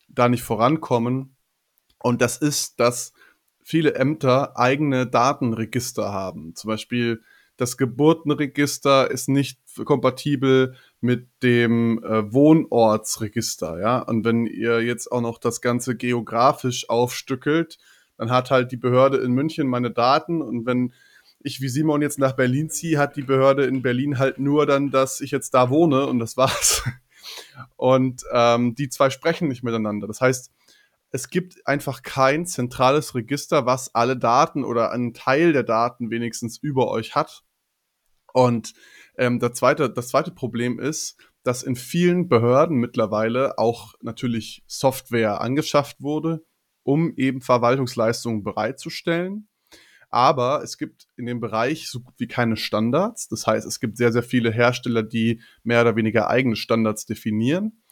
[0.08, 1.36] da nicht vorankommen.
[1.98, 3.12] Und das ist, dass
[3.62, 6.54] viele Ämter eigene Datenregister haben.
[6.54, 7.22] Zum Beispiel
[7.56, 13.98] das Geburtenregister ist nicht kompatibel mit dem äh, Wohnortsregister, ja.
[13.98, 17.78] Und wenn ihr jetzt auch noch das Ganze geografisch aufstückelt,
[18.16, 20.92] dann hat halt die Behörde in München meine Daten und wenn
[21.44, 24.90] ich wie Simon jetzt nach Berlin ziehe, hat die Behörde in Berlin halt nur dann,
[24.90, 26.84] dass ich jetzt da wohne und das war's.
[27.76, 30.06] Und ähm, die zwei sprechen nicht miteinander.
[30.08, 30.50] Das heißt,
[31.10, 36.58] es gibt einfach kein zentrales Register, was alle Daten oder einen Teil der Daten wenigstens
[36.58, 37.44] über euch hat.
[38.32, 38.72] Und
[39.16, 45.40] ähm, das, zweite, das zweite Problem ist, dass in vielen Behörden mittlerweile auch natürlich Software
[45.40, 46.44] angeschafft wurde,
[46.84, 49.48] um eben Verwaltungsleistungen bereitzustellen.
[50.10, 53.28] Aber es gibt in dem Bereich so gut wie keine Standards.
[53.28, 57.82] Das heißt, es gibt sehr, sehr viele Hersteller, die mehr oder weniger eigene Standards definieren.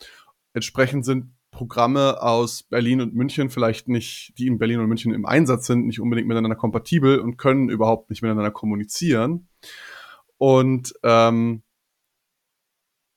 [0.52, 5.26] Entsprechend sind Programme aus Berlin und München vielleicht nicht, die in Berlin und München im
[5.26, 9.48] Einsatz sind, nicht unbedingt miteinander kompatibel und können überhaupt nicht miteinander kommunizieren.
[10.40, 11.62] Und ähm,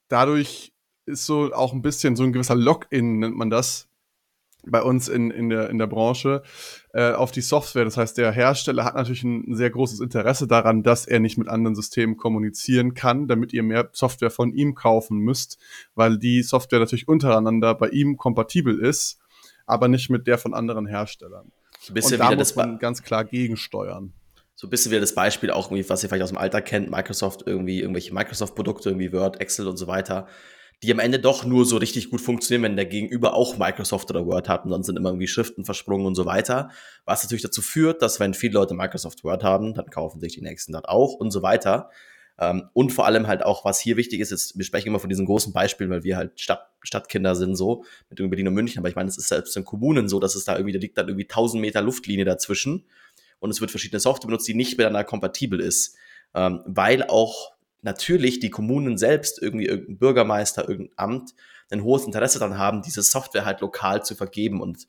[0.08, 0.74] dadurch
[1.06, 3.88] ist so auch ein bisschen so ein gewisser Login, nennt man das,
[4.66, 6.42] bei uns in, in, der, in der Branche
[6.92, 7.86] äh, auf die Software.
[7.86, 11.48] Das heißt, der Hersteller hat natürlich ein sehr großes Interesse daran, dass er nicht mit
[11.48, 15.58] anderen Systemen kommunizieren kann, damit ihr mehr Software von ihm kaufen müsst,
[15.94, 19.18] weil die Software natürlich untereinander bei ihm kompatibel ist,
[19.64, 21.52] aber nicht mit der von anderen Herstellern.
[21.80, 24.12] So Und da muss man ganz klar gegensteuern.
[24.56, 26.90] So ein bisschen wieder das Beispiel auch irgendwie, was ihr vielleicht aus dem Alter kennt,
[26.90, 30.28] Microsoft irgendwie, irgendwelche Microsoft-Produkte, irgendwie Word, Excel und so weiter
[30.84, 34.26] die am Ende doch nur so richtig gut funktionieren, wenn der Gegenüber auch Microsoft oder
[34.26, 36.70] Word hat und sonst sind immer irgendwie Schriften versprungen und so weiter.
[37.06, 40.42] Was natürlich dazu führt, dass wenn viele Leute Microsoft Word haben, dann kaufen sich die
[40.42, 41.90] nächsten das auch und so weiter.
[42.38, 45.08] Ähm, und vor allem halt auch, was hier wichtig ist, ist, wir sprechen immer von
[45.08, 48.88] diesen großen Beispielen, weil wir halt Stadt, Stadtkinder sind so, mit Berlin und München, aber
[48.88, 51.08] ich meine, es ist selbst in Kommunen so, dass es da irgendwie, da liegt dann
[51.08, 52.84] irgendwie 1000 Meter Luftlinie dazwischen
[53.44, 55.96] und es wird verschiedene Software benutzt, die nicht miteinander kompatibel ist,
[56.34, 57.52] ähm, weil auch
[57.82, 61.34] natürlich die Kommunen selbst, irgendwie irgendein Bürgermeister, irgendein Amt,
[61.70, 64.62] ein hohes Interesse daran haben, diese Software halt lokal zu vergeben.
[64.62, 64.86] Und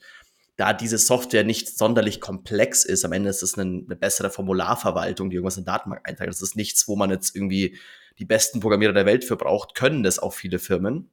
[0.55, 5.29] da diese Software nicht sonderlich komplex ist, am Ende ist es eine, eine bessere Formularverwaltung,
[5.29, 6.29] die irgendwas in den Datenbank einträgt.
[6.29, 7.77] Das ist nichts, wo man jetzt irgendwie
[8.19, 11.09] die besten Programmierer der Welt für braucht, können das auch viele Firmen.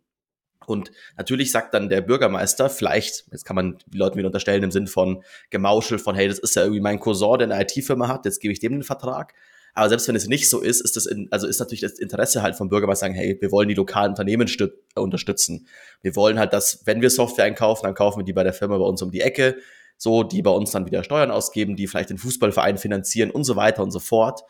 [0.66, 4.70] Und natürlich sagt dann der Bürgermeister, vielleicht, jetzt kann man die Leute wieder unterstellen im
[4.70, 8.24] Sinn von Gemauschel von, hey, das ist ja irgendwie mein Cousin, der eine IT-Firma hat,
[8.24, 9.34] jetzt gebe ich dem den Vertrag.
[9.74, 12.42] Aber selbst wenn es nicht so ist, ist das in, also ist natürlich das Interesse
[12.42, 14.48] halt vom Bürgermeister sagen, hey, wir wollen die lokalen Unternehmen
[14.94, 15.66] unterstützen.
[16.02, 18.76] Wir wollen halt, dass, wenn wir Software einkaufen, dann kaufen wir die bei der Firma
[18.76, 19.56] bei uns um die Ecke,
[19.96, 23.56] so, die bei uns dann wieder Steuern ausgeben, die vielleicht den Fußballverein finanzieren und so
[23.56, 24.42] weiter und so fort.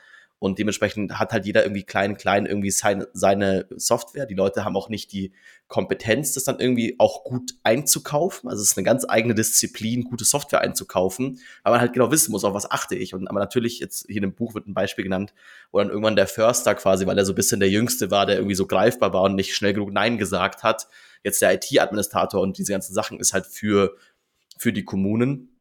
[0.42, 4.26] Und dementsprechend hat halt jeder irgendwie klein, klein irgendwie seine, seine Software.
[4.26, 5.30] Die Leute haben auch nicht die
[5.68, 8.50] Kompetenz, das dann irgendwie auch gut einzukaufen.
[8.50, 12.32] Also es ist eine ganz eigene Disziplin, gute Software einzukaufen, weil man halt genau wissen
[12.32, 13.14] muss, auf was achte ich.
[13.14, 15.32] Und aber natürlich, jetzt hier in dem Buch wird ein Beispiel genannt,
[15.70, 18.34] wo dann irgendwann der Förster quasi, weil er so ein bisschen der Jüngste war, der
[18.34, 20.88] irgendwie so greifbar war und nicht schnell genug Nein gesagt hat,
[21.22, 23.96] jetzt der IT-Administrator und diese ganzen Sachen ist halt für,
[24.58, 25.51] für die Kommunen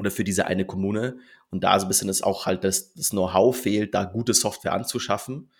[0.00, 1.18] oder für diese eine Kommune.
[1.50, 4.72] Und da so ein bisschen ist auch halt das, das Know-how fehlt, da gute Software
[4.72, 5.50] anzuschaffen.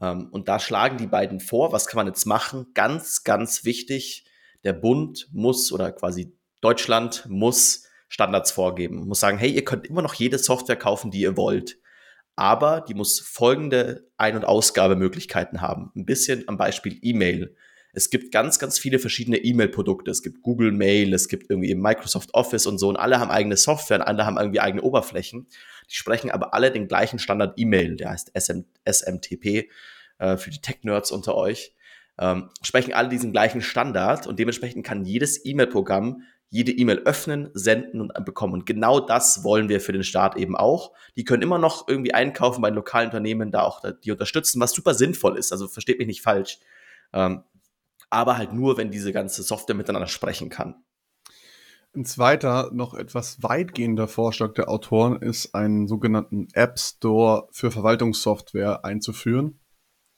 [0.00, 2.68] Ähm, und da schlagen die beiden vor, was kann man jetzt machen?
[2.74, 4.24] Ganz, ganz wichtig,
[4.64, 10.02] der Bund muss oder quasi Deutschland muss Standards vorgeben, muss sagen, hey, ihr könnt immer
[10.02, 11.78] noch jede Software kaufen, die ihr wollt.
[12.36, 15.90] Aber die muss folgende Ein- und Ausgabemöglichkeiten haben.
[15.94, 17.56] Ein bisschen am Beispiel E-Mail.
[17.98, 20.12] Es gibt ganz, ganz viele verschiedene E-Mail-Produkte.
[20.12, 23.56] Es gibt Google Mail, es gibt irgendwie Microsoft Office und so und alle haben eigene
[23.56, 25.48] Software und alle haben irgendwie eigene Oberflächen.
[25.90, 29.68] Die sprechen aber alle den gleichen Standard E-Mail, der heißt SM, SMTP
[30.18, 31.74] äh, für die Tech-Nerds unter euch.
[32.20, 38.00] Ähm, sprechen alle diesen gleichen Standard und dementsprechend kann jedes E-Mail-Programm jede E-Mail öffnen, senden
[38.00, 38.54] und bekommen.
[38.54, 40.92] Und genau das wollen wir für den Staat eben auch.
[41.16, 44.94] Die können immer noch irgendwie einkaufen bei lokalen Unternehmen, da auch die unterstützen, was super
[44.94, 45.52] sinnvoll ist.
[45.52, 46.58] Also versteht mich nicht falsch.
[47.12, 47.42] Ähm,
[48.10, 50.82] aber halt nur, wenn diese ganze Software miteinander sprechen kann.
[51.94, 58.84] Ein zweiter, noch etwas weitgehender Vorschlag der Autoren ist, einen sogenannten App Store für Verwaltungssoftware
[58.84, 59.58] einzuführen.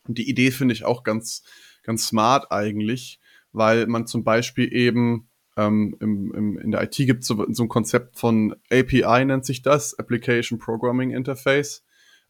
[0.08, 1.44] Und die Idee finde ich auch ganz,
[1.84, 3.20] ganz smart eigentlich,
[3.52, 7.68] weil man zum Beispiel eben ähm, im, im, in der IT gibt so, so ein
[7.68, 11.84] Konzept von API, nennt sich das, Application Programming Interface.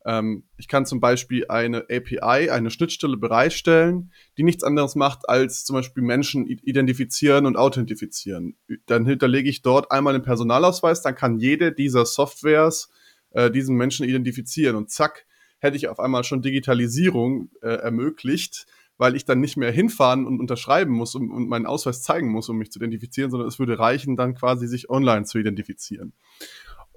[0.05, 5.65] Ähm, ich kann zum Beispiel eine API, eine Schnittstelle bereitstellen, die nichts anderes macht, als
[5.65, 8.57] zum Beispiel Menschen identifizieren und authentifizieren.
[8.87, 12.91] Dann hinterlege ich dort einmal den Personalausweis, dann kann jede dieser Softwares
[13.31, 15.27] äh, diesen Menschen identifizieren und zack,
[15.59, 20.41] hätte ich auf einmal schon Digitalisierung äh, ermöglicht, weil ich dann nicht mehr hinfahren und
[20.41, 23.79] unterschreiben muss und, und meinen Ausweis zeigen muss, um mich zu identifizieren, sondern es würde
[23.79, 26.13] reichen, dann quasi sich online zu identifizieren.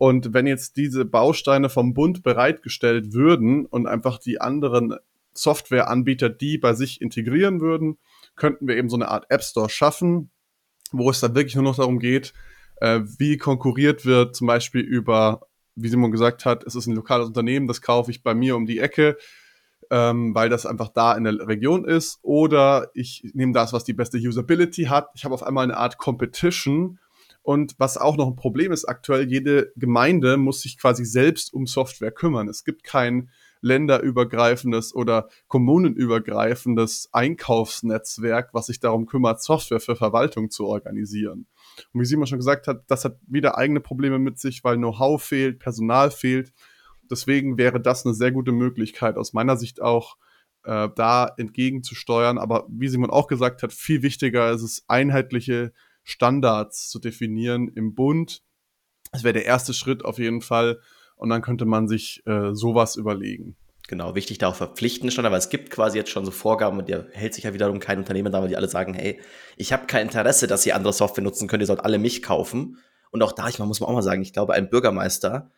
[0.04, 4.96] Und wenn jetzt diese Bausteine vom Bund bereitgestellt würden und einfach die anderen
[5.34, 7.98] Softwareanbieter die bei sich integrieren würden,
[8.36, 10.30] könnten wir eben so eine Art App Store schaffen,
[10.92, 12.34] wo es dann wirklich nur noch darum geht,
[12.82, 17.28] äh, wie konkurriert wird, zum Beispiel über, wie Simon gesagt hat, es ist ein lokales
[17.28, 19.16] Unternehmen, das kaufe ich bei mir um die Ecke,
[19.89, 22.20] ähm, weil das einfach da in der Region ist.
[22.24, 25.12] Oder ich nehme das, was die beste Usability hat.
[25.16, 27.00] Ich habe auf einmal eine Art Competition,
[27.44, 31.68] und was auch noch ein Problem ist aktuell, jede Gemeinde muss sich quasi selbst um
[31.68, 32.48] Software kümmern.
[32.48, 33.30] Es gibt kein
[33.60, 41.48] länderübergreifendes oder kommunenübergreifendes Einkaufsnetzwerk, was sich darum kümmert, Software für Verwaltung zu organisieren.
[41.92, 45.22] Und wie Simon schon gesagt hat, das hat wieder eigene Probleme mit sich, weil Know-how
[45.22, 46.54] fehlt, Personal fehlt.
[47.12, 50.16] Deswegen wäre das eine sehr gute Möglichkeit, aus meiner Sicht auch
[50.64, 52.38] äh, da entgegenzusteuern.
[52.38, 57.96] Aber wie Simon auch gesagt hat, viel wichtiger ist es, einheitliche Standards zu definieren im
[57.96, 58.44] Bund.
[59.12, 60.80] Das wäre der erste Schritt auf jeden Fall.
[61.16, 63.56] Und dann könnte man sich äh, sowas überlegen.
[63.88, 66.88] Genau, wichtig da auch verpflichtende Standards, weil es gibt quasi jetzt schon so Vorgaben und
[66.88, 69.20] der hält sich ja wiederum kein Unternehmen da, weil die alle sagen, hey,
[69.58, 72.78] ich habe kein Interesse, dass ihr andere Software nutzen könnt, ihr sollt alle mich kaufen.
[73.12, 75.52] Und auch da, ich muss man auch mal sagen, ich glaube, ein Bürgermeister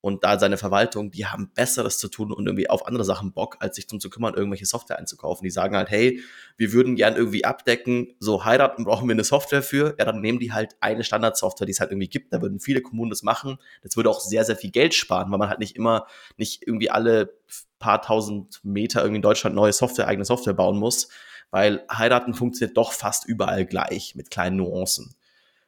[0.00, 3.56] und da seine Verwaltung, die haben Besseres zu tun und irgendwie auf andere Sachen Bock,
[3.60, 5.44] als sich darum zu kümmern, irgendwelche Software einzukaufen.
[5.44, 6.20] Die sagen halt, hey,
[6.56, 9.94] wir würden gern irgendwie abdecken, so heiraten brauchen wir eine Software für.
[9.98, 12.32] Ja, dann nehmen die halt eine Standardsoftware, die es halt irgendwie gibt.
[12.32, 13.58] Da würden viele Kommunen das machen.
[13.82, 16.90] Das würde auch sehr, sehr viel Geld sparen, weil man halt nicht immer, nicht irgendwie
[16.90, 17.34] alle
[17.78, 21.08] paar tausend Meter irgendwie in Deutschland neue Software, eigene Software bauen muss,
[21.50, 25.14] weil heiraten funktioniert doch fast überall gleich mit kleinen Nuancen.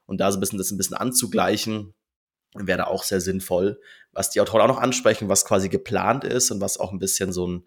[0.07, 1.95] Und da so ein bisschen das ein bisschen anzugleichen,
[2.55, 3.81] wäre auch sehr sinnvoll.
[4.13, 7.33] Was die Autoren auch noch ansprechen, was quasi geplant ist und was auch ein bisschen
[7.33, 7.65] so ein,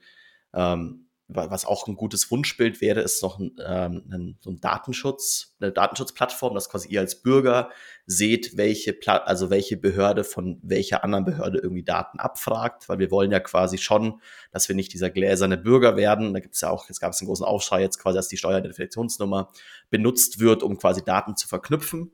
[0.54, 5.56] ähm, was auch ein gutes Wunschbild wäre, ist noch ein, ähm, ein, so ein Datenschutz,
[5.60, 7.72] eine Datenschutzplattform, dass quasi ihr als Bürger
[8.06, 13.10] seht, welche, Pla also welche Behörde von welcher anderen Behörde irgendwie Daten abfragt, weil wir
[13.10, 14.22] wollen ja quasi schon,
[14.52, 16.32] dass wir nicht dieser gläserne Bürger werden.
[16.36, 18.38] Da gibt es ja auch, jetzt gab es einen großen Aufschrei jetzt quasi, dass die
[18.38, 19.52] Steueridentifikationsnummer
[19.90, 22.12] benutzt wird, um quasi Daten zu verknüpfen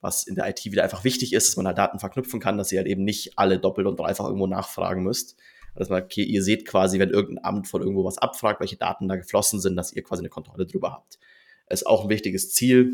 [0.00, 2.72] was in der IT wieder einfach wichtig ist, dass man da Daten verknüpfen kann, dass
[2.72, 5.36] ihr halt eben nicht alle doppelt und dreifach irgendwo nachfragen müsst.
[5.74, 9.08] Dass man, okay, ihr seht quasi, wenn irgendein Amt von irgendwo was abfragt, welche Daten
[9.08, 11.18] da geflossen sind, dass ihr quasi eine Kontrolle drüber habt.
[11.68, 12.92] Ist auch ein wichtiges Ziel,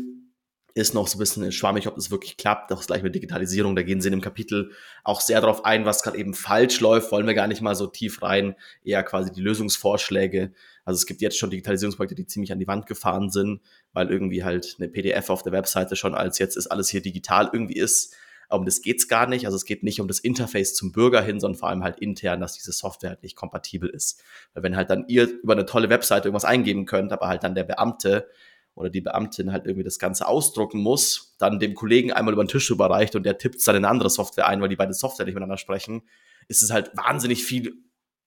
[0.77, 2.71] ist noch so ein bisschen schwammig, ob das wirklich klappt.
[2.71, 4.71] Auch gleich mit Digitalisierung, da gehen sie in dem Kapitel
[5.03, 7.11] auch sehr darauf ein, was gerade eben falsch läuft.
[7.11, 10.53] Wollen wir gar nicht mal so tief rein, eher quasi die Lösungsvorschläge.
[10.85, 13.61] Also es gibt jetzt schon Digitalisierungsprojekte, die ziemlich an die Wand gefahren sind,
[13.93, 17.49] weil irgendwie halt eine PDF auf der Webseite schon als jetzt ist alles hier digital
[17.51, 18.15] irgendwie ist.
[18.49, 19.45] Um das geht's gar nicht.
[19.45, 22.39] Also es geht nicht um das Interface zum Bürger hin, sondern vor allem halt intern,
[22.39, 24.21] dass diese Software halt nicht kompatibel ist.
[24.53, 27.55] Weil wenn halt dann ihr über eine tolle Webseite irgendwas eingeben könnt, aber halt dann
[27.55, 28.29] der Beamte
[28.77, 32.47] oder die Beamtin halt irgendwie das Ganze ausdrucken muss, dann dem Kollegen einmal über den
[32.49, 35.25] Tisch überreicht und der tippt dann in eine andere Software ein, weil die beiden Software
[35.25, 36.03] nicht miteinander sprechen,
[36.47, 37.73] ist es halt wahnsinnig viel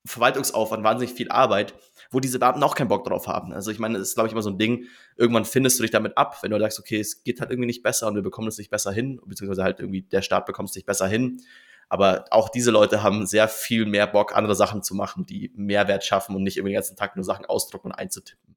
[0.07, 1.75] Verwaltungsaufwand, wahnsinnig viel Arbeit,
[2.11, 3.53] wo diese Beamten auch keinen Bock drauf haben.
[3.53, 4.87] Also ich meine, das ist, glaube ich, immer so ein Ding,
[5.17, 7.83] irgendwann findest du dich damit ab, wenn du sagst, okay, es geht halt irgendwie nicht
[7.83, 10.75] besser und wir bekommen es nicht besser hin, beziehungsweise halt irgendwie der Staat bekommt es
[10.75, 11.43] nicht besser hin.
[11.89, 16.05] Aber auch diese Leute haben sehr viel mehr Bock, andere Sachen zu machen, die Mehrwert
[16.05, 18.57] schaffen und nicht irgendwie den ganzen Tag nur Sachen ausdrucken und einzutippen.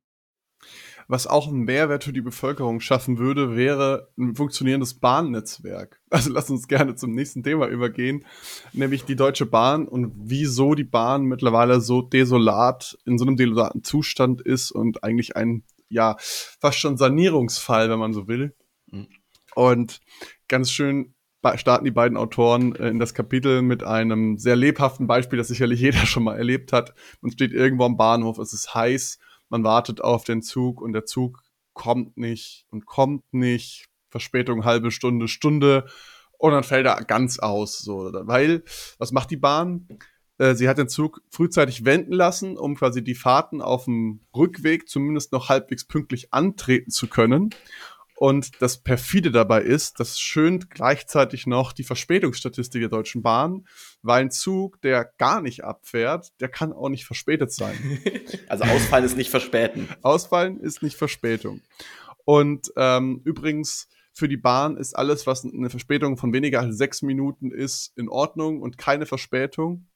[1.07, 5.99] Was auch einen Mehrwert für die Bevölkerung schaffen würde, wäre ein funktionierendes Bahnnetzwerk.
[6.09, 8.25] Also lass uns gerne zum nächsten Thema übergehen,
[8.71, 13.83] nämlich die Deutsche Bahn und wieso die Bahn mittlerweile so desolat, in so einem desolaten
[13.83, 18.55] Zustand ist und eigentlich ein, ja, fast schon Sanierungsfall, wenn man so will.
[18.91, 19.07] Mhm.
[19.55, 20.01] Und
[20.47, 21.13] ganz schön
[21.55, 25.81] starten die beiden Autoren äh, in das Kapitel mit einem sehr lebhaften Beispiel, das sicherlich
[25.81, 26.93] jeder schon mal erlebt hat.
[27.21, 31.05] Man steht irgendwo am Bahnhof, es ist heiß man wartet auf den Zug und der
[31.05, 33.85] Zug kommt nicht und kommt nicht.
[34.09, 35.85] Verspätung halbe Stunde, Stunde
[36.37, 37.79] und dann fällt er ganz aus.
[37.79, 38.63] So, weil,
[38.99, 39.87] was macht die Bahn?
[40.37, 44.87] Äh, sie hat den Zug frühzeitig wenden lassen, um quasi die Fahrten auf dem Rückweg
[44.89, 47.51] zumindest noch halbwegs pünktlich antreten zu können.
[48.23, 53.67] Und das perfide dabei ist, das schönt gleichzeitig noch die Verspätungsstatistik der Deutschen Bahn,
[54.01, 57.75] weil ein Zug, der gar nicht abfährt, der kann auch nicht verspätet sein.
[58.47, 59.89] Also Ausfallen ist nicht Verspäten.
[60.03, 61.59] Ausfallen ist nicht Verspätung.
[62.23, 67.01] Und ähm, übrigens, für die Bahn ist alles, was eine Verspätung von weniger als sechs
[67.01, 69.89] Minuten ist, in Ordnung und keine Verspätung.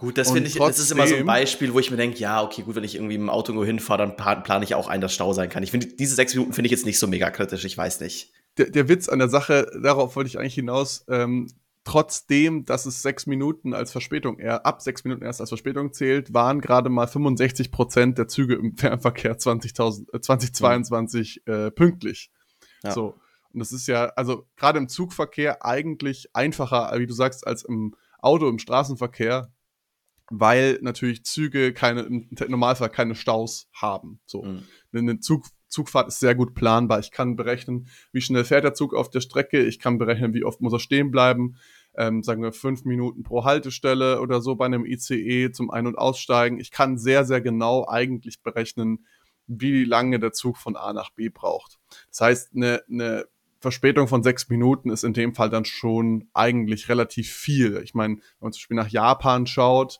[0.00, 2.42] Gut, das finde ich, das ist immer so ein Beispiel, wo ich mir denke, ja,
[2.42, 5.12] okay, gut, wenn ich irgendwie im Auto irgendwo hinfahre, dann plane ich auch ein, dass
[5.12, 5.62] Stau sein kann.
[5.62, 8.32] Ich finde, diese sechs Minuten finde ich jetzt nicht so mega kritisch, ich weiß nicht.
[8.56, 11.48] Der, der Witz an der Sache, darauf wollte ich eigentlich hinaus, ähm,
[11.84, 16.32] trotzdem, dass es sechs Minuten als Verspätung, eher ab sechs Minuten erst als Verspätung zählt,
[16.32, 21.52] waren gerade mal 65 Prozent der Züge im Fernverkehr 20, äh, 2022 mhm.
[21.52, 22.30] äh, pünktlich.
[22.82, 22.92] Ja.
[22.92, 23.16] So.
[23.52, 27.94] Und das ist ja, also gerade im Zugverkehr eigentlich einfacher, wie du sagst, als im
[28.22, 29.52] Auto, im Straßenverkehr,
[30.30, 34.20] weil natürlich Züge keine, im Normalfall keine Staus haben.
[34.24, 34.44] So.
[34.44, 34.62] Mhm.
[34.92, 37.00] Eine Zug, Zugfahrt ist sehr gut planbar.
[37.00, 39.64] Ich kann berechnen, wie schnell fährt der Zug auf der Strecke.
[39.64, 41.56] Ich kann berechnen, wie oft muss er stehen bleiben.
[41.96, 45.98] Ähm, sagen wir fünf Minuten pro Haltestelle oder so bei einem ICE zum Ein- und
[45.98, 46.60] Aussteigen.
[46.60, 49.06] Ich kann sehr, sehr genau eigentlich berechnen,
[49.48, 51.80] wie lange der Zug von A nach B braucht.
[52.10, 53.26] Das heißt, eine, eine
[53.60, 57.80] Verspätung von sechs Minuten ist in dem Fall dann schon eigentlich relativ viel.
[57.84, 59.98] Ich meine, wenn man zum Beispiel nach Japan schaut,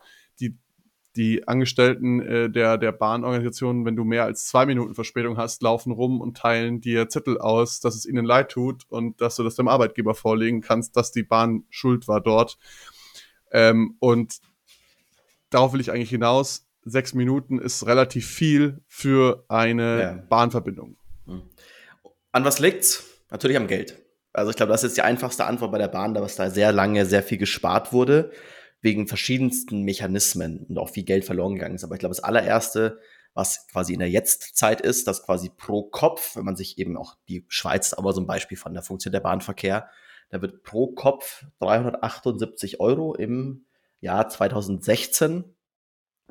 [1.16, 5.92] die Angestellten äh, der, der Bahnorganisation, wenn du mehr als zwei Minuten Verspätung hast, laufen
[5.92, 9.56] rum und teilen dir Zettel aus, dass es ihnen leid tut und dass du das
[9.56, 12.58] dem Arbeitgeber vorlegen kannst, dass die Bahn schuld war dort.
[13.50, 14.38] Ähm, und
[15.50, 16.66] darauf will ich eigentlich hinaus.
[16.84, 20.12] Sechs Minuten ist relativ viel für eine ja.
[20.28, 20.96] Bahnverbindung.
[21.26, 21.42] Hm.
[22.32, 23.04] An was liegt's?
[23.30, 24.00] Natürlich am Geld.
[24.32, 26.70] Also ich glaube, das ist die einfachste Antwort bei der Bahn, da was da sehr
[26.70, 28.30] lange sehr viel gespart wurde
[28.82, 31.84] wegen verschiedensten Mechanismen und auch viel Geld verloren gegangen ist.
[31.84, 32.98] Aber ich glaube, das allererste,
[33.34, 37.16] was quasi in der Jetztzeit ist, dass quasi pro Kopf, wenn man sich eben auch
[37.28, 39.88] die Schweiz aber so ein Beispiel von der Funktion der Bahnverkehr,
[40.30, 43.66] da wird pro Kopf 378 Euro im
[44.00, 45.44] Jahr 2016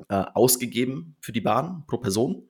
[0.08, 2.48] äh, ausgegeben für die Bahn pro Person.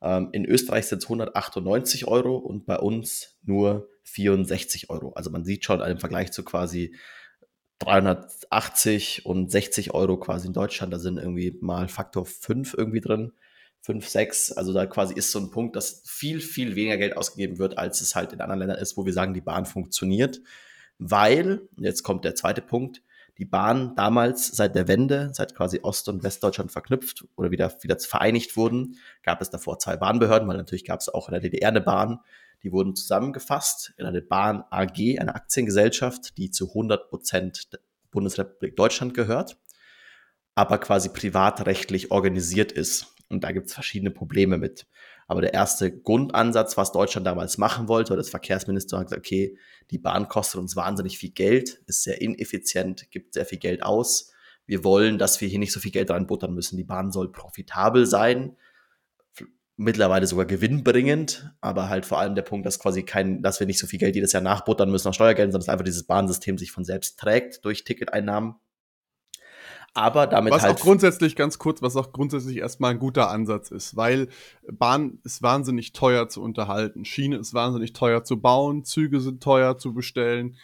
[0.00, 5.12] Ähm, in Österreich sind es 198 Euro und bei uns nur 64 Euro.
[5.14, 6.94] Also man sieht schon einen Vergleich zu quasi
[7.78, 10.92] 380 und 60 Euro quasi in Deutschland.
[10.92, 13.32] Da sind irgendwie mal Faktor 5 irgendwie drin.
[13.82, 14.52] 5, 6.
[14.52, 18.00] Also da quasi ist so ein Punkt, dass viel, viel weniger Geld ausgegeben wird, als
[18.00, 20.40] es halt in anderen Ländern ist, wo wir sagen, die Bahn funktioniert.
[20.98, 23.02] Weil, jetzt kommt der zweite Punkt,
[23.38, 27.98] die Bahn damals seit der Wende, seit quasi Ost- und Westdeutschland verknüpft oder wieder, wieder
[27.98, 31.68] vereinigt wurden, gab es davor zwei Bahnbehörden, weil natürlich gab es auch in der DDR
[31.68, 32.20] eine Bahn,
[32.66, 37.68] die wurden zusammengefasst in eine Bahn AG, eine Aktiengesellschaft, die zu 100 Prozent
[38.10, 39.56] Bundesrepublik Deutschland gehört,
[40.56, 43.14] aber quasi privatrechtlich organisiert ist.
[43.28, 44.88] Und da gibt es verschiedene Probleme mit.
[45.28, 49.56] Aber der erste Grundansatz, was Deutschland damals machen wollte, oder das Verkehrsminister hat gesagt, okay,
[49.92, 54.32] die Bahn kostet uns wahnsinnig viel Geld, ist sehr ineffizient, gibt sehr viel Geld aus.
[54.66, 56.76] Wir wollen, dass wir hier nicht so viel Geld reinbuttern müssen.
[56.76, 58.56] Die Bahn soll profitabel sein
[59.76, 63.78] mittlerweile sogar gewinnbringend, aber halt vor allem der Punkt, dass quasi kein, dass wir nicht
[63.78, 66.72] so viel Geld jedes Jahr nachbuttern müssen aus Steuergeldern, sondern dass einfach dieses Bahnsystem sich
[66.72, 68.54] von selbst trägt durch Ticketeinnahmen.
[69.92, 70.76] Aber damit was halt.
[70.76, 74.28] auch grundsätzlich, ganz kurz, was auch grundsätzlich erstmal ein guter Ansatz ist, weil
[74.70, 77.06] Bahn ist wahnsinnig teuer zu unterhalten.
[77.06, 80.56] Schiene ist wahnsinnig teuer zu bauen, Züge sind teuer zu bestellen.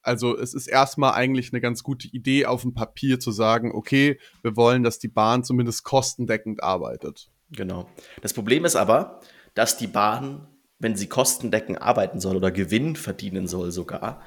[0.00, 4.18] Also es ist erstmal eigentlich eine ganz gute Idee auf dem Papier zu sagen, okay,
[4.42, 7.30] wir wollen, dass die Bahn zumindest kostendeckend arbeitet.
[7.50, 7.88] Genau.
[8.22, 9.20] Das Problem ist aber,
[9.54, 10.46] dass die Bahn,
[10.78, 14.22] wenn sie kostendeckend arbeiten soll oder Gewinn verdienen soll sogar,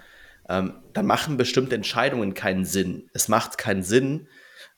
[0.50, 3.10] ähm, dann machen bestimmte Entscheidungen keinen Sinn.
[3.14, 4.28] Es macht keinen Sinn,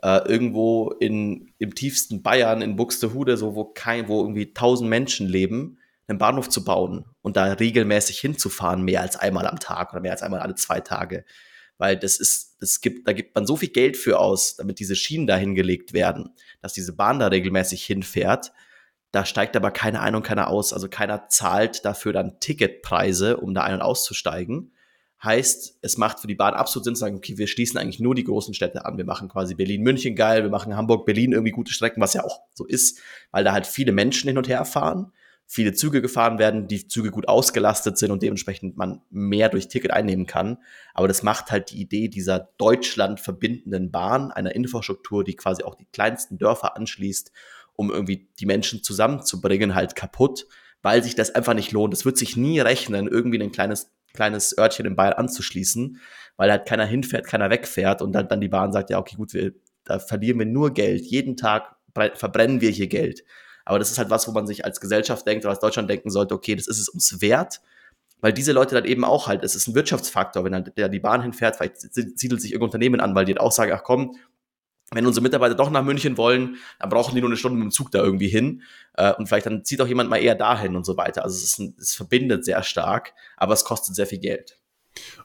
[0.02, 5.28] äh, irgendwo in, im tiefsten Bayern, in Buxtehude, so wo, kein, wo irgendwie tausend Menschen
[5.28, 10.02] leben, einen Bahnhof zu bauen und da regelmäßig hinzufahren, mehr als einmal am Tag oder
[10.02, 11.24] mehr als einmal alle zwei Tage
[11.78, 14.96] weil das ist, das gibt, da gibt man so viel Geld für aus, damit diese
[14.96, 16.30] Schienen da hingelegt werden,
[16.62, 18.52] dass diese Bahn da regelmäßig hinfährt.
[19.12, 20.74] Da steigt aber keiner ein und keiner aus.
[20.74, 24.74] Also keiner zahlt dafür dann Ticketpreise, um da ein- und auszusteigen.
[25.24, 28.14] Heißt, es macht für die Bahn absolut Sinn zu sagen, okay, wir schließen eigentlich nur
[28.14, 28.98] die großen Städte an.
[28.98, 32.66] Wir machen quasi Berlin-München geil, wir machen Hamburg-Berlin irgendwie gute Strecken, was ja auch so
[32.66, 33.00] ist,
[33.32, 35.14] weil da halt viele Menschen hin und her fahren
[35.54, 39.92] viele Züge gefahren werden, die Züge gut ausgelastet sind und dementsprechend man mehr durch Ticket
[39.92, 40.58] einnehmen kann.
[40.96, 45.76] Aber das macht halt die Idee dieser Deutschland verbindenden Bahn, einer Infrastruktur, die quasi auch
[45.76, 47.32] die kleinsten Dörfer anschließt,
[47.76, 50.48] um irgendwie die Menschen zusammenzubringen, halt kaputt,
[50.82, 51.94] weil sich das einfach nicht lohnt.
[51.94, 56.00] Es wird sich nie rechnen, irgendwie ein kleines, kleines Örtchen in Bayern anzuschließen,
[56.36, 59.36] weil halt keiner hinfährt, keiner wegfährt und dann, dann die Bahn sagt, ja, okay, gut,
[59.36, 61.06] wir, da verlieren wir nur Geld.
[61.06, 61.76] Jeden Tag
[62.16, 63.24] verbrennen wir hier Geld.
[63.66, 66.10] Aber das ist halt was, wo man sich als Gesellschaft denkt oder als Deutschland denken
[66.10, 67.62] sollte, okay, das ist es uns wert,
[68.22, 71.00] weil diese Leute dann eben auch halt, es ist ein Wirtschaftsfaktor, wenn dann der die
[71.00, 74.16] Bahn hinfährt, vielleicht siedelt sich irgendein Unternehmen an, weil die auch sagen, ach komm,
[74.92, 77.72] wenn unsere Mitarbeiter doch nach München wollen, dann brauchen die nur eine Stunde mit dem
[77.72, 78.62] Zug da irgendwie hin.
[78.94, 81.24] Äh, und vielleicht dann zieht auch jemand mal eher dahin und so weiter.
[81.24, 84.60] Also es, ist ein, es verbindet sehr stark, aber es kostet sehr viel Geld.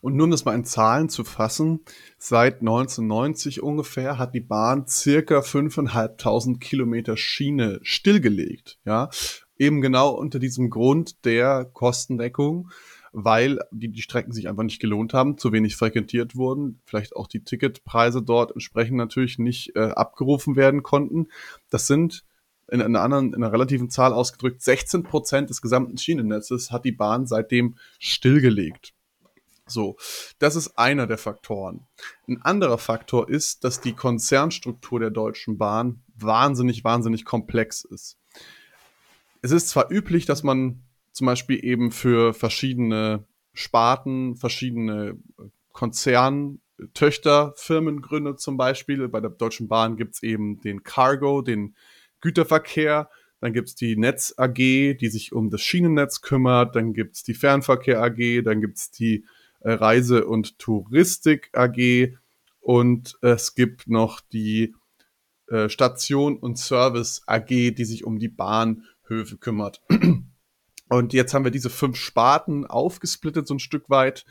[0.01, 1.81] Und nur um das mal in Zahlen zu fassen,
[2.19, 8.79] seit 1990 ungefähr hat die Bahn circa 5.500 Kilometer Schiene stillgelegt.
[8.85, 9.11] Ja,
[9.57, 12.71] eben genau unter diesem Grund der Kostendeckung
[13.13, 17.27] weil die, die Strecken sich einfach nicht gelohnt haben, zu wenig frequentiert wurden, vielleicht auch
[17.27, 21.29] die Ticketpreise dort entsprechend natürlich nicht äh, abgerufen werden konnten.
[21.71, 22.25] Das sind
[22.71, 26.93] in einer anderen, in einer relativen Zahl ausgedrückt, 16 Prozent des gesamten Schienennetzes hat die
[26.93, 28.93] Bahn seitdem stillgelegt.
[29.71, 29.97] So,
[30.39, 31.87] das ist einer der Faktoren.
[32.27, 38.17] Ein anderer Faktor ist, dass die Konzernstruktur der Deutschen Bahn wahnsinnig, wahnsinnig komplex ist.
[39.43, 45.19] Es ist zwar üblich, dass man zum Beispiel eben für verschiedene Sparten, verschiedene
[45.73, 49.09] Konzerntöchterfirmen gründet zum Beispiel.
[49.09, 51.75] Bei der Deutschen Bahn gibt es eben den Cargo, den
[52.21, 53.09] Güterverkehr.
[53.41, 56.75] Dann gibt es die Netz AG, die sich um das Schienennetz kümmert.
[56.75, 58.43] Dann gibt es die Fernverkehr AG.
[58.43, 59.25] Dann gibt es die
[59.61, 62.17] äh, Reise- und Touristik AG.
[62.61, 64.75] Und es gibt noch die
[65.49, 69.83] äh, Station und Service AG, die sich um die Bahnhöfe kümmert.
[70.91, 74.25] Und jetzt haben wir diese fünf Sparten aufgesplittet so ein Stück weit.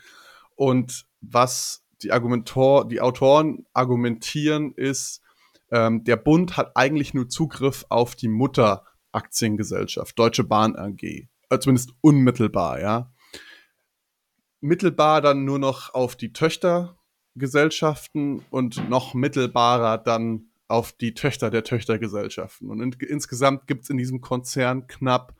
[0.56, 5.22] Und was die Argumentor, die Autoren argumentieren, ist,
[5.70, 11.02] ähm, der Bund hat eigentlich nur Zugriff auf die Mutteraktiengesellschaft, Deutsche Bahn AG.
[11.02, 13.12] Äh, zumindest unmittelbar, ja.
[14.60, 21.64] Mittelbar dann nur noch auf die Töchtergesellschaften und noch mittelbarer dann auf die Töchter der
[21.64, 22.70] Töchtergesellschaften.
[22.70, 25.34] Und in, insgesamt gibt es in diesem Konzern knapp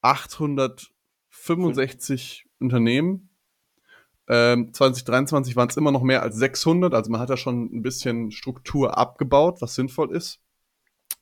[0.00, 2.50] 865 mhm.
[2.66, 3.28] Unternehmen.
[4.28, 7.82] Ähm, 2023 waren es immer noch mehr als 600, also man hat da schon ein
[7.82, 10.40] bisschen Struktur abgebaut, was sinnvoll ist.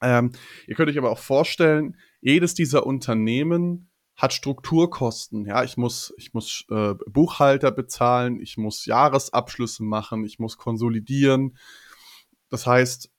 [0.03, 0.33] Ähm,
[0.67, 5.45] ihr könnt euch aber auch vorstellen, jedes dieser Unternehmen hat Strukturkosten.
[5.45, 11.57] Ja, ich muss, ich muss äh, Buchhalter bezahlen, ich muss Jahresabschlüsse machen, ich muss konsolidieren.
[12.49, 13.11] Das heißt,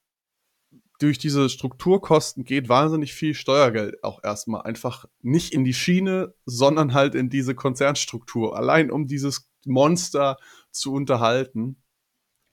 [1.00, 6.96] durch diese Strukturkosten geht wahnsinnig viel Steuergeld auch erstmal einfach nicht in die Schiene, sondern
[6.96, 10.38] halt in diese Konzernstruktur, allein um dieses Monster
[10.72, 11.84] zu unterhalten.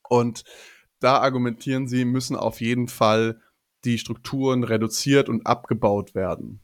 [0.06, 0.44] Und
[1.00, 3.40] da argumentieren sie, müssen auf jeden Fall
[3.84, 6.60] die Strukturen reduziert und abgebaut werden.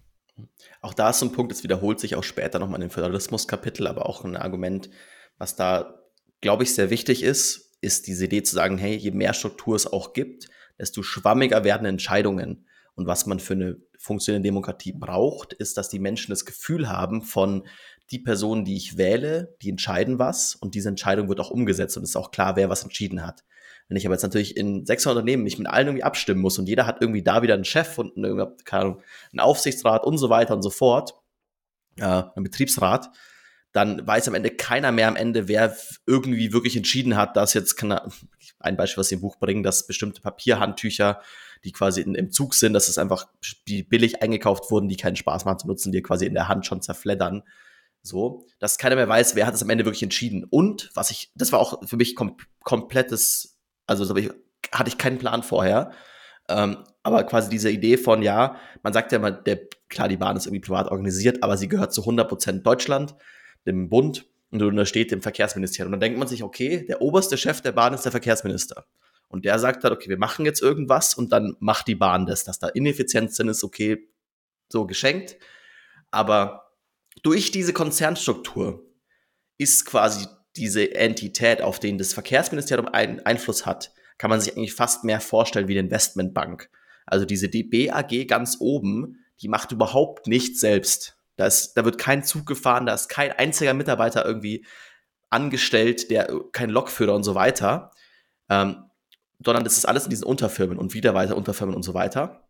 [0.80, 4.06] Auch da ist ein Punkt, das wiederholt sich auch später nochmal in dem Föderalismus-Kapitel, aber
[4.06, 4.90] auch ein Argument,
[5.38, 6.02] was da,
[6.40, 9.86] glaube ich, sehr wichtig ist, ist diese Idee zu sagen, hey, je mehr Struktur es
[9.86, 12.66] auch gibt, desto schwammiger werden Entscheidungen.
[12.94, 17.22] Und was man für eine funktionierende Demokratie braucht, ist, dass die Menschen das Gefühl haben
[17.22, 17.66] von
[18.10, 22.02] die Personen, die ich wähle, die entscheiden was und diese Entscheidung wird auch umgesetzt und
[22.02, 23.44] es ist auch klar, wer was entschieden hat.
[23.90, 26.68] Wenn ich aber jetzt natürlich in 600 Unternehmen mich mit allen irgendwie abstimmen muss und
[26.68, 30.30] jeder hat irgendwie da wieder einen Chef und einen, keine Ahnung, einen Aufsichtsrat und so
[30.30, 31.14] weiter und so fort,
[31.98, 33.10] äh, einen Betriebsrat,
[33.72, 35.76] dann weiß am Ende keiner mehr am Ende, wer
[36.06, 37.82] irgendwie wirklich entschieden hat, dass jetzt,
[38.60, 41.20] ein Beispiel, was sie im Buch bringen, dass bestimmte Papierhandtücher,
[41.64, 43.26] die quasi in, im Zug sind, dass es einfach,
[43.66, 46.80] billig eingekauft wurden, die keinen Spaß machen zu nutzen, die quasi in der Hand schon
[46.80, 47.42] zerfleddern.
[48.02, 50.44] So, dass keiner mehr weiß, wer hat es am Ende wirklich entschieden.
[50.44, 53.59] Und was ich, das war auch für mich kom komplettes,
[53.90, 54.30] also das ich,
[54.72, 55.90] hatte ich keinen Plan vorher.
[56.48, 60.36] Ähm, aber quasi diese Idee von, ja, man sagt ja immer, der, klar, die Bahn
[60.36, 63.14] ist irgendwie privat organisiert, aber sie gehört zu 100% Deutschland
[63.66, 65.88] dem Bund und da steht dem Verkehrsministerium.
[65.88, 68.86] Und dann denkt man sich, okay, der oberste Chef der Bahn ist der Verkehrsminister.
[69.28, 72.44] Und der sagt halt, okay, wir machen jetzt irgendwas und dann macht die Bahn das.
[72.44, 74.08] Dass da Ineffizienz drin ist, okay,
[74.68, 75.36] so geschenkt.
[76.10, 76.72] Aber
[77.22, 78.84] durch diese Konzernstruktur
[79.56, 80.26] ist quasi
[80.60, 85.20] diese Entität, auf den das Verkehrsministerium einen Einfluss hat, kann man sich eigentlich fast mehr
[85.20, 86.70] vorstellen wie eine Investmentbank.
[87.06, 87.90] Also diese DB
[88.26, 91.16] ganz oben, die macht überhaupt nichts selbst.
[91.36, 94.66] Da, ist, da wird kein Zug gefahren, da ist kein einziger Mitarbeiter irgendwie
[95.30, 97.92] angestellt, der kein Lokführer und so weiter.
[98.50, 98.84] Ähm,
[99.42, 102.46] sondern das ist alles in diesen Unterfirmen und wieder weiter Unterfirmen und so weiter.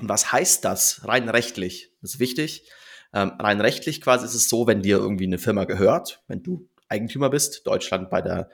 [0.00, 1.92] Und was heißt das rein rechtlich?
[2.02, 2.68] Das ist wichtig.
[3.14, 6.68] Ähm, rein rechtlich quasi ist es so, wenn dir irgendwie eine Firma gehört, wenn du
[6.88, 8.50] Eigentümer bist, Deutschland bei der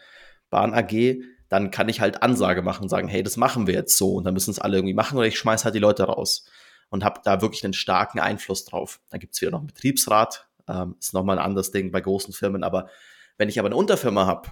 [0.51, 3.97] Bahn AG, dann kann ich halt Ansage machen und sagen, hey, das machen wir jetzt
[3.97, 6.47] so und dann müssen es alle irgendwie machen oder ich schmeiß halt die Leute raus
[6.89, 9.01] und habe da wirklich einen starken Einfluss drauf.
[9.11, 12.33] Dann gibt es wieder noch einen Betriebsrat, ähm, ist nochmal ein anderes Ding bei großen
[12.33, 12.89] Firmen, aber
[13.39, 14.51] wenn ich aber eine Unterfirma habe,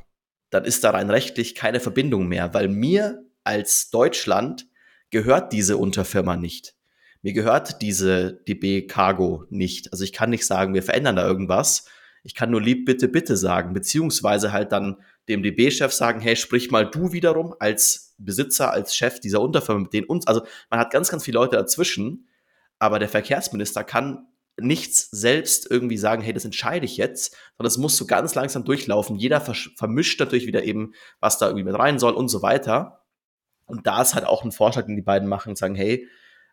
[0.50, 4.66] dann ist da rein rechtlich keine Verbindung mehr, weil mir als Deutschland
[5.10, 6.74] gehört diese Unterfirma nicht.
[7.22, 9.92] Mir gehört diese DB Cargo nicht.
[9.92, 11.84] Also ich kann nicht sagen, wir verändern da irgendwas.
[12.22, 14.96] Ich kann nur lieb, bitte, bitte sagen, beziehungsweise halt dann
[15.28, 19.92] dem DB-Chef sagen, hey, sprich mal du wiederum als Besitzer, als Chef dieser Unterfirma mit
[19.92, 20.26] denen uns.
[20.26, 22.28] Also man hat ganz, ganz viele Leute dazwischen,
[22.78, 24.26] aber der Verkehrsminister kann
[24.58, 28.64] nichts selbst irgendwie sagen, hey, das entscheide ich jetzt, sondern es muss so ganz langsam
[28.64, 29.16] durchlaufen.
[29.16, 33.04] Jeder vermischt natürlich wieder eben, was da irgendwie mit rein soll und so weiter.
[33.66, 36.08] Und da ist halt auch ein Vorschlag, den die beiden machen und sagen, hey,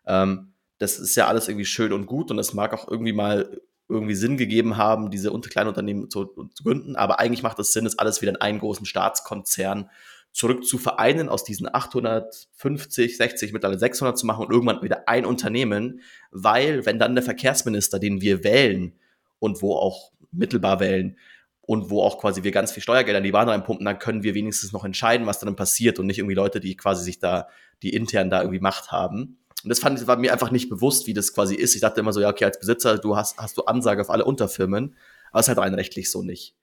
[0.06, 3.60] ähm, das ist ja alles irgendwie schön und gut und es mag auch irgendwie mal
[3.88, 7.84] irgendwie Sinn gegeben haben, diese kleinen Unternehmen zu, zu, gründen, aber eigentlich macht es Sinn,
[7.84, 9.90] das alles wieder in einen großen Staatskonzern
[10.32, 15.24] zurück zu vereinen, aus diesen 850, 60, mittlerweile 600 zu machen und irgendwann wieder ein
[15.24, 18.92] Unternehmen, weil wenn dann der Verkehrsminister, den wir wählen
[19.38, 21.16] und wo auch mittelbar wählen
[21.62, 24.34] und wo auch quasi wir ganz viel Steuergelder in die Bahn reinpumpen, dann können wir
[24.34, 27.48] wenigstens noch entscheiden, was dann passiert und nicht irgendwie Leute, die quasi sich da,
[27.82, 29.38] die intern da irgendwie Macht haben.
[29.64, 31.74] Und das fand, war mir einfach nicht bewusst, wie das quasi ist.
[31.74, 34.24] Ich dachte immer so, ja, okay, als Besitzer, du hast, hast du Ansage auf alle
[34.24, 34.96] Unterfirmen,
[35.30, 36.56] aber es ist halt rein rechtlich so nicht.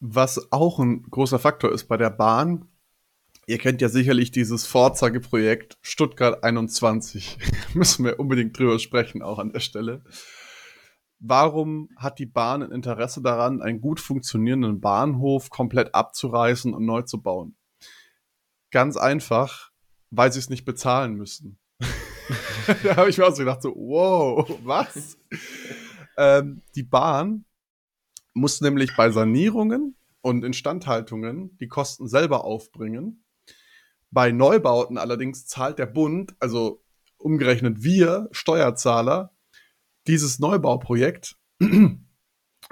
[0.00, 2.68] Was auch ein großer Faktor ist bei der Bahn,
[3.46, 7.38] ihr kennt ja sicherlich dieses Vorzeigeprojekt Stuttgart 21.
[7.74, 10.02] Müssen wir unbedingt drüber sprechen, auch an der Stelle.
[11.18, 17.02] Warum hat die Bahn ein Interesse daran, einen gut funktionierenden Bahnhof komplett abzureißen und neu
[17.02, 17.56] zu bauen?
[18.70, 19.67] Ganz einfach,
[20.10, 21.58] weil sie es nicht bezahlen müssen.
[22.82, 25.18] da habe ich mir auch so gedacht, so, wow, was?
[26.16, 27.44] ähm, die Bahn
[28.34, 33.24] muss nämlich bei Sanierungen und Instandhaltungen die Kosten selber aufbringen.
[34.10, 36.82] Bei Neubauten allerdings zahlt der Bund, also
[37.18, 39.34] umgerechnet wir Steuerzahler,
[40.06, 41.36] dieses Neubauprojekt.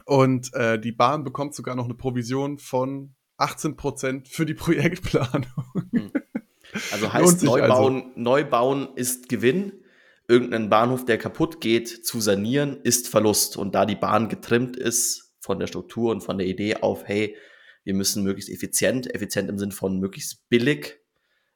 [0.05, 5.91] Und äh, die Bahn bekommt sogar noch eine Provision von 18 Prozent für die Projektplanung.
[5.93, 6.13] Hm.
[6.93, 8.13] Also heißt Neubauen, also.
[8.17, 9.73] Neubauen ist Gewinn.
[10.29, 13.57] Irgendein Bahnhof, der kaputt geht, zu sanieren, ist Verlust.
[13.57, 17.37] Und da die Bahn getrimmt ist von der Struktur und von der Idee auf, hey,
[17.85, 20.99] wir müssen möglichst effizient, effizient im Sinn von möglichst billig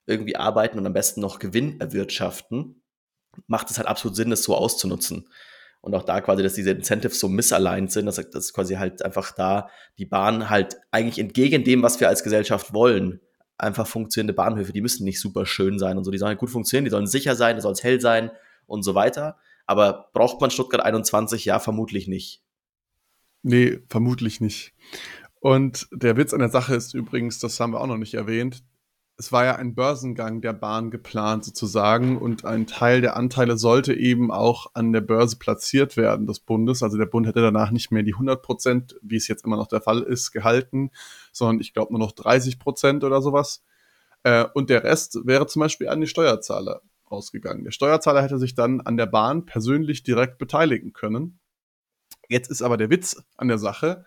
[0.06, 2.82] irgendwie arbeiten und am besten noch Gewinn erwirtschaften,
[3.46, 5.28] macht es halt absolut Sinn, das so auszunutzen.
[5.80, 9.32] Und auch da quasi, dass diese Incentives so misaligned sind, dass, dass quasi halt einfach
[9.32, 13.20] da die Bahn halt eigentlich entgegen dem, was wir als Gesellschaft wollen,
[13.60, 16.84] einfach funktionierende Bahnhöfe, die müssen nicht super schön sein und so, die sollen gut funktionieren,
[16.84, 18.30] die sollen sicher sein, die sollen hell sein
[18.66, 19.36] und so weiter.
[19.66, 21.44] Aber braucht man Stuttgart 21?
[21.44, 22.42] Ja, vermutlich nicht.
[23.42, 24.74] Nee, vermutlich nicht.
[25.40, 28.62] Und der Witz an der Sache ist übrigens, das haben wir auch noch nicht erwähnt,
[29.20, 33.92] es war ja ein Börsengang der Bahn geplant sozusagen und ein Teil der Anteile sollte
[33.92, 36.82] eben auch an der Börse platziert werden des Bundes.
[36.82, 39.66] Also der Bund hätte danach nicht mehr die 100 Prozent, wie es jetzt immer noch
[39.66, 40.90] der Fall ist, gehalten,
[41.32, 43.62] sondern ich glaube nur noch 30 Prozent oder sowas.
[44.22, 47.64] Äh, und der Rest wäre zum Beispiel an die Steuerzahler ausgegangen.
[47.64, 51.40] Der Steuerzahler hätte sich dann an der Bahn persönlich direkt beteiligen können.
[52.30, 54.06] Jetzt ist aber der Witz an der Sache,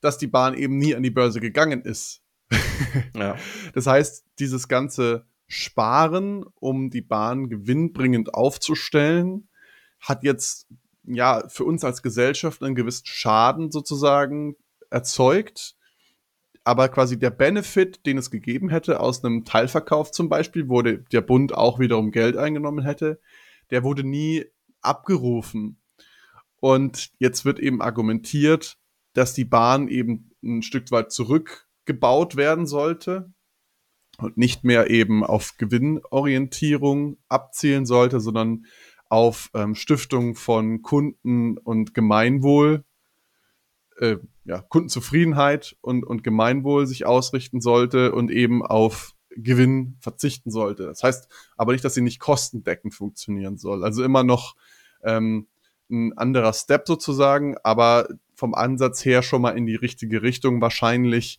[0.00, 2.22] dass die Bahn eben nie an die Börse gegangen ist.
[3.14, 3.36] ja.
[3.74, 9.48] Das heißt, dieses ganze Sparen, um die Bahn gewinnbringend aufzustellen,
[10.00, 10.68] hat jetzt
[11.04, 14.56] ja für uns als Gesellschaft einen gewissen Schaden sozusagen
[14.90, 15.76] erzeugt.
[16.62, 21.20] Aber quasi der Benefit, den es gegeben hätte aus einem Teilverkauf zum Beispiel, wo der
[21.20, 23.20] Bund auch wiederum Geld eingenommen hätte,
[23.70, 24.44] der wurde nie
[24.82, 25.80] abgerufen.
[26.60, 28.76] Und jetzt wird eben argumentiert,
[29.14, 31.10] dass die Bahn eben ein Stück weit
[31.90, 33.32] zurückgebaut werden sollte
[34.18, 38.66] und nicht mehr eben auf Gewinnorientierung abzielen sollte, sondern
[39.08, 42.84] auf ähm, Stiftung von Kunden und Gemeinwohl,
[43.98, 50.84] äh, ja, Kundenzufriedenheit und, und Gemeinwohl sich ausrichten sollte und eben auf Gewinn verzichten sollte.
[50.84, 53.84] Das heißt aber nicht, dass sie nicht kostendeckend funktionieren soll.
[53.84, 54.54] Also immer noch
[55.02, 55.48] ähm,
[55.90, 61.38] ein anderer Step sozusagen, aber vom Ansatz her schon mal in die richtige Richtung wahrscheinlich,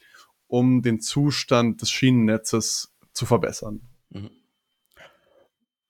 [0.52, 3.80] um den Zustand des Schienennetzes zu verbessern.
[4.10, 4.32] Mhm.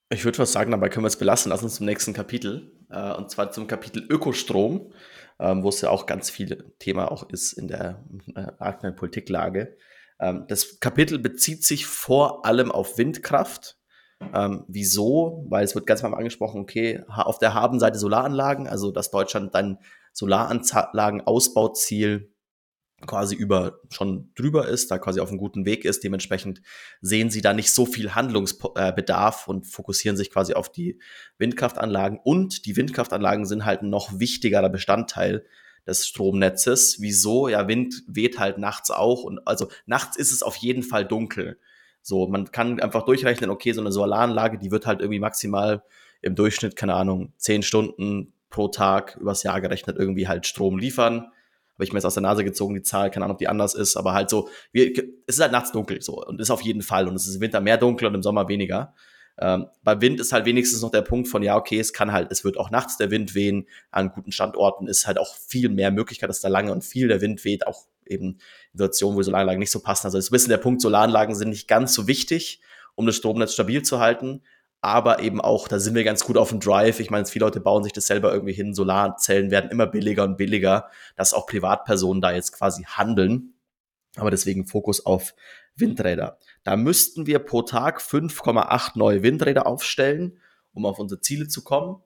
[0.10, 1.50] Ich würde fast sagen, dabei können wir es belassen.
[1.50, 2.72] Lass uns zum nächsten Kapitel.
[2.90, 4.94] Äh, und zwar zum Kapitel Ökostrom,
[5.40, 8.06] ähm, wo es ja auch ganz viel Thema auch ist in der
[8.36, 9.76] äh, aktuellen Politiklage.
[10.20, 13.80] Ähm, das Kapitel bezieht sich vor allem auf Windkraft.
[14.34, 15.48] Ähm, wieso?
[15.50, 19.80] Weil es wird ganz mal angesprochen, okay, auf der Habenseite Solaranlagen, also dass Deutschland dann
[20.14, 22.31] Solaranlagen-Ausbauziel
[23.06, 26.04] quasi über schon drüber ist, da quasi auf einem guten Weg ist.
[26.04, 26.62] Dementsprechend
[27.02, 31.00] sehen sie da nicht so viel Handlungsbedarf und fokussieren sich quasi auf die
[31.38, 32.20] Windkraftanlagen.
[32.24, 35.46] Und die Windkraftanlagen sind halt ein noch wichtigerer Bestandteil
[35.88, 36.98] des Stromnetzes.
[37.00, 37.48] Wieso?
[37.48, 41.60] Ja, Wind weht halt nachts auch und also nachts ist es auf jeden Fall dunkel.
[42.02, 45.84] So, man kann einfach durchrechnen, okay, so eine Solaranlage, die wird halt irgendwie maximal
[46.22, 51.32] im Durchschnitt, keine Ahnung, zehn Stunden pro Tag übers Jahr gerechnet irgendwie halt Strom liefern.
[51.82, 53.74] Habe ich mir jetzt aus der Nase gezogen, die Zahl, keine Ahnung, ob die anders
[53.74, 54.92] ist, aber halt so, wir,
[55.26, 57.42] es ist halt nachts dunkel so und ist auf jeden Fall und es ist im
[57.42, 58.94] Winter mehr dunkel und im Sommer weniger.
[59.40, 62.32] Ähm, bei Wind ist halt wenigstens noch der Punkt von, ja, okay, es kann halt,
[62.32, 63.68] es wird auch nachts der Wind wehen.
[63.90, 67.22] An guten Standorten ist halt auch viel mehr Möglichkeit, dass da lange und viel der
[67.22, 68.40] Wind weht, auch eben in
[68.74, 70.06] Situationen, wo Solaranlagen nicht so passen.
[70.06, 72.62] Also ist ein bisschen der Punkt, Solaranlagen sind nicht ganz so wichtig,
[72.94, 74.44] um das Stromnetz stabil zu halten.
[74.82, 77.00] Aber eben auch, da sind wir ganz gut auf dem Drive.
[77.00, 78.74] Ich meine, viele Leute bauen sich das selber irgendwie hin.
[78.74, 83.54] Solarzellen werden immer billiger und billiger, dass auch Privatpersonen da jetzt quasi handeln.
[84.16, 85.36] Aber deswegen Fokus auf
[85.76, 86.40] Windräder.
[86.64, 90.40] Da müssten wir pro Tag 5,8 neue Windräder aufstellen,
[90.74, 92.02] um auf unsere Ziele zu kommen.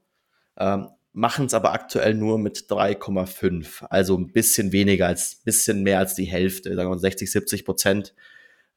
[0.57, 5.99] Ähm, machen es aber aktuell nur mit 3,5, also ein bisschen weniger als, bisschen mehr
[5.99, 8.13] als die Hälfte, sagen wir 60, 70 Prozent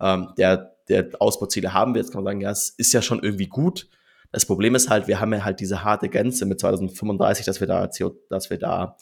[0.00, 2.00] ähm, der, der Ausbauziele haben wir.
[2.00, 3.88] Jetzt kann man sagen, ja, es ist ja schon irgendwie gut.
[4.32, 7.66] Das Problem ist halt, wir haben ja halt diese harte Grenze mit 2035, dass wir
[7.66, 8.96] da, CO, dass wir da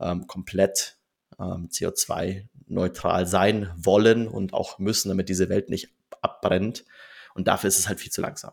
[0.00, 0.96] ähm, komplett
[1.38, 5.88] ähm, CO2-neutral sein wollen und auch müssen, damit diese Welt nicht
[6.20, 6.84] abbrennt.
[7.34, 8.52] Und dafür ist es halt viel zu langsam.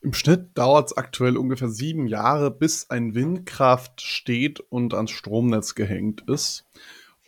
[0.00, 5.74] Im Schnitt dauert es aktuell ungefähr sieben Jahre, bis ein Windkraft steht und ans Stromnetz
[5.74, 6.66] gehängt ist.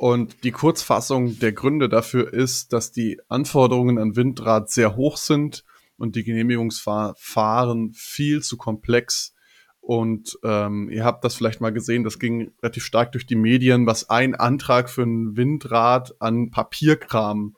[0.01, 5.63] Und die Kurzfassung der Gründe dafür ist, dass die Anforderungen an Windrad sehr hoch sind
[5.99, 9.35] und die Genehmigungsverfahren viel zu komplex
[9.83, 13.87] und ähm, ihr habt das vielleicht mal gesehen, das ging relativ stark durch die Medien,
[13.87, 17.57] was ein Antrag für ein Windrad an Papierkram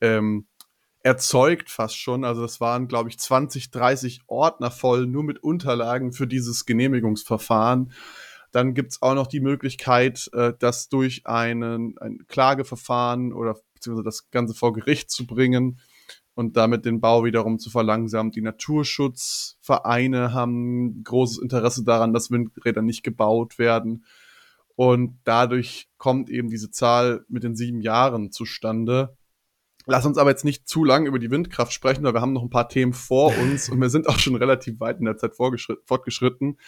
[0.00, 0.46] ähm,
[1.02, 2.24] erzeugt fast schon.
[2.24, 7.92] Also das waren, glaube ich, 20, 30 Ordner voll, nur mit Unterlagen für dieses Genehmigungsverfahren.
[8.52, 14.30] Dann gibt's auch noch die Möglichkeit, äh, das durch einen, ein Klageverfahren oder beziehungsweise das
[14.30, 15.80] Ganze vor Gericht zu bringen
[16.34, 18.32] und damit den Bau wiederum zu verlangsamen.
[18.32, 24.04] Die Naturschutzvereine haben großes Interesse daran, dass Windräder nicht gebaut werden.
[24.74, 29.16] Und dadurch kommt eben diese Zahl mit den sieben Jahren zustande.
[29.86, 32.42] Lass uns aber jetzt nicht zu lang über die Windkraft sprechen, weil wir haben noch
[32.42, 35.34] ein paar Themen vor uns und wir sind auch schon relativ weit in der Zeit
[35.36, 36.58] fortgeschritten.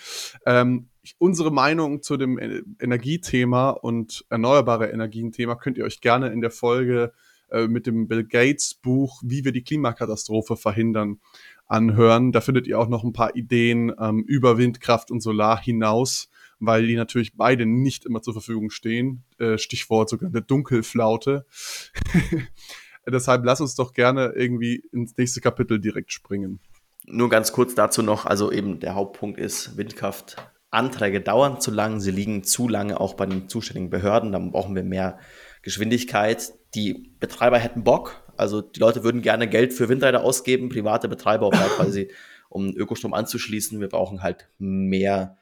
[0.47, 0.89] Ähm,
[1.19, 7.13] unsere Meinung zu dem Energiethema und erneuerbare Energien-Thema könnt ihr euch gerne in der Folge
[7.51, 11.21] äh, mit dem Bill Gates Buch Wie wir die Klimakatastrophe verhindern
[11.67, 12.33] anhören.
[12.33, 16.87] Da findet ihr auch noch ein paar Ideen ähm, über Windkraft und Solar hinaus, weil
[16.87, 19.25] die natürlich beide nicht immer zur Verfügung stehen.
[19.39, 21.47] Äh, Stichwort sogar eine Dunkelflaute.
[23.07, 26.61] Deshalb lass uns doch gerne irgendwie ins nächste Kapitel direkt springen.
[27.07, 30.37] Nur ganz kurz dazu noch, also eben der Hauptpunkt ist, Windkraft
[30.75, 34.75] Anträge dauern zu lang, sie liegen zu lange auch bei den zuständigen Behörden, dann brauchen
[34.75, 35.19] wir mehr
[35.63, 36.53] Geschwindigkeit.
[36.75, 41.47] Die Betreiber hätten Bock, also die Leute würden gerne Geld für Windräder ausgeben, private Betreiber,
[41.47, 42.11] um halt quasi
[42.49, 43.81] um Ökostrom anzuschließen.
[43.81, 45.39] Wir brauchen halt mehr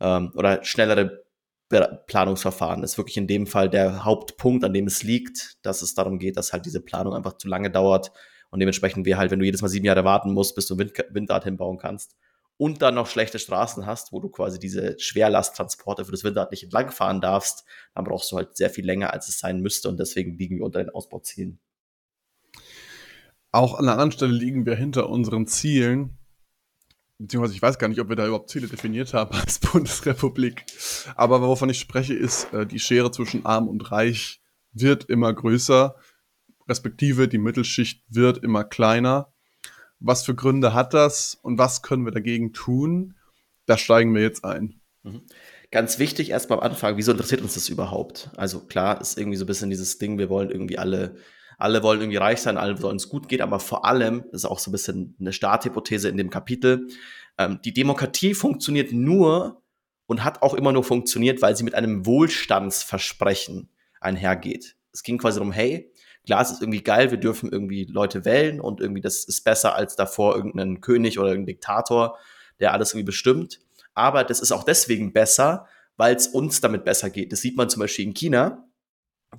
[0.00, 1.24] ähm, oder schnellere
[1.68, 2.80] Planungsverfahren.
[2.80, 6.18] Das ist wirklich in dem Fall der Hauptpunkt, an dem es liegt, dass es darum
[6.18, 8.12] geht, dass halt diese Planung einfach zu lange dauert
[8.50, 10.92] und dementsprechend wir halt, wenn du jedes Mal sieben Jahre warten musst, bis du Wind
[11.10, 12.14] Windrad hinbauen kannst,
[12.58, 16.64] und dann noch schlechte Straßen hast, wo du quasi diese Schwerlasttransporte für das Windrad nicht
[16.64, 20.38] entlangfahren darfst, dann brauchst du halt sehr viel länger, als es sein müsste und deswegen
[20.38, 21.60] liegen wir unter den Ausbauzielen.
[23.52, 26.18] Auch an einer anderen Stelle liegen wir hinter unseren Zielen,
[27.18, 30.64] beziehungsweise ich weiß gar nicht, ob wir da überhaupt Ziele definiert haben als Bundesrepublik.
[31.14, 34.40] Aber wovon ich spreche, ist, äh, die Schere zwischen arm und reich
[34.72, 35.96] wird immer größer,
[36.68, 39.32] respektive die Mittelschicht wird immer kleiner
[39.98, 43.14] was für Gründe hat das und was können wir dagegen tun?
[43.66, 44.80] Da steigen wir jetzt ein.
[45.02, 45.22] Mhm.
[45.70, 48.30] Ganz wichtig erstmal am Anfang, wieso interessiert uns das überhaupt?
[48.36, 51.16] Also klar, ist irgendwie so ein bisschen dieses Ding, wir wollen irgendwie alle,
[51.58, 54.44] alle wollen irgendwie reich sein, alle wollen es gut geht, aber vor allem, das ist
[54.44, 56.88] auch so ein bisschen eine Starthypothese in dem Kapitel,
[57.38, 59.62] ähm, die Demokratie funktioniert nur
[60.06, 63.68] und hat auch immer nur funktioniert, weil sie mit einem Wohlstandsversprechen
[64.00, 64.76] einhergeht.
[64.92, 65.92] Es ging quasi darum, hey,
[66.26, 69.74] klar, es ist irgendwie geil, wir dürfen irgendwie Leute wählen und irgendwie das ist besser
[69.74, 72.18] als davor irgendein König oder irgendein Diktator,
[72.60, 73.60] der alles irgendwie bestimmt.
[73.94, 75.66] Aber das ist auch deswegen besser,
[75.96, 77.32] weil es uns damit besser geht.
[77.32, 78.64] Das sieht man zum Beispiel in China.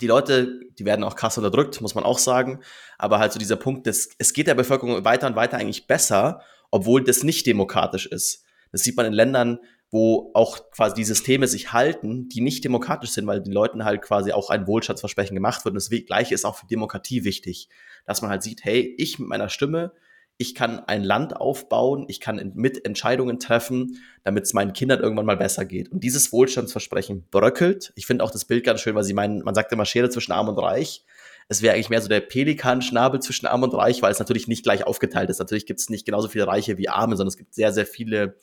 [0.02, 2.62] Die Leute, die werden auch krass unterdrückt, muss man auch sagen.
[2.98, 6.42] Aber halt so dieser Punkt, das, es geht der Bevölkerung weiter und weiter eigentlich besser,
[6.72, 8.44] obwohl das nicht demokratisch ist.
[8.72, 9.60] Das sieht man in Ländern,
[9.98, 14.04] wo auch quasi die Systeme sich halten, die nicht demokratisch sind, weil den Leuten halt
[14.04, 15.74] quasi auch ein Wohlstandsversprechen gemacht wird.
[15.74, 17.68] Und das Gleiche ist auch für Demokratie wichtig,
[18.06, 19.94] dass man halt sieht, hey, ich mit meiner Stimme,
[20.38, 25.26] ich kann ein Land aufbauen, ich kann mit Entscheidungen treffen, damit es meinen Kindern irgendwann
[25.26, 25.92] mal besser geht.
[25.92, 27.92] Und dieses Wohlstandsversprechen bröckelt.
[27.96, 30.32] Ich finde auch das Bild ganz schön, weil sie meinen, man sagt immer Schere zwischen
[30.32, 31.06] Arm und Reich.
[31.48, 34.62] Es wäre eigentlich mehr so der Pelikanschnabel zwischen Arm und Reich, weil es natürlich nicht
[34.62, 35.40] gleich aufgeteilt ist.
[35.40, 38.38] Natürlich gibt es nicht genauso viele Reiche wie Arme, sondern es gibt sehr, sehr viele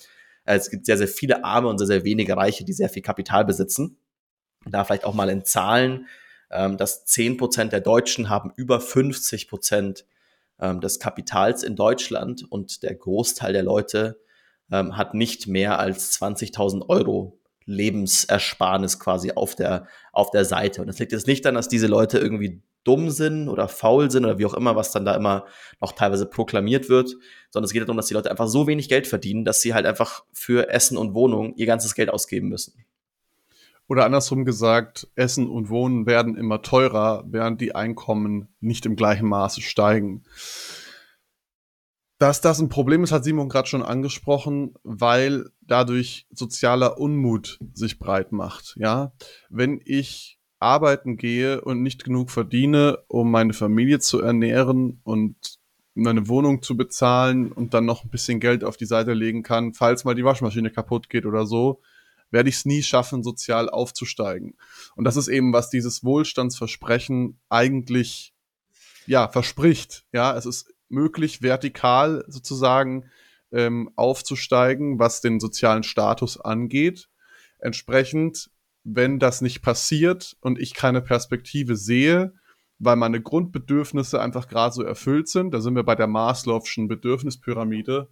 [0.45, 3.45] es gibt sehr, sehr viele Arme und sehr, sehr wenige Reiche, die sehr viel Kapital
[3.45, 3.99] besitzen.
[4.66, 6.07] Da vielleicht auch mal in Zahlen,
[6.51, 10.05] ähm, dass 10% der Deutschen haben über 50%
[10.61, 14.20] ähm, des Kapitals in Deutschland und der Großteil der Leute
[14.70, 20.80] ähm, hat nicht mehr als 20.000 Euro Lebensersparnis quasi auf der, auf der Seite.
[20.80, 24.24] Und das liegt jetzt nicht daran, dass diese Leute irgendwie dumm sind oder faul sind
[24.24, 25.46] oder wie auch immer, was dann da immer
[25.80, 27.16] noch teilweise proklamiert wird,
[27.50, 29.86] sondern es geht darum, dass die Leute einfach so wenig Geld verdienen, dass sie halt
[29.86, 32.84] einfach für Essen und Wohnung ihr ganzes Geld ausgeben müssen.
[33.86, 39.28] Oder andersrum gesagt, Essen und Wohnen werden immer teurer, während die Einkommen nicht im gleichen
[39.28, 40.22] Maße steigen.
[42.18, 47.98] Dass das ein Problem ist, hat Simon gerade schon angesprochen, weil dadurch sozialer Unmut sich
[47.98, 48.74] breit macht.
[48.78, 49.12] Ja,
[49.50, 55.58] wenn ich arbeiten gehe und nicht genug verdiene, um meine Familie zu ernähren und
[55.94, 59.74] meine Wohnung zu bezahlen und dann noch ein bisschen Geld auf die Seite legen kann,
[59.74, 61.80] falls mal die Waschmaschine kaputt geht oder so,
[62.30, 64.56] werde ich es nie schaffen, sozial aufzusteigen.
[64.96, 68.34] Und das ist eben, was dieses Wohlstandsversprechen eigentlich
[69.06, 70.04] ja verspricht.
[70.12, 73.11] Ja, es ist möglich, vertikal sozusagen
[73.53, 77.09] ähm, aufzusteigen, was den sozialen Status angeht.
[77.59, 78.51] Entsprechend
[78.85, 82.35] wenn das nicht passiert und ich keine Perspektive sehe,
[82.78, 88.09] weil meine Grundbedürfnisse einfach gerade so erfüllt sind, da sind wir bei der Maslow'schen Bedürfnispyramide,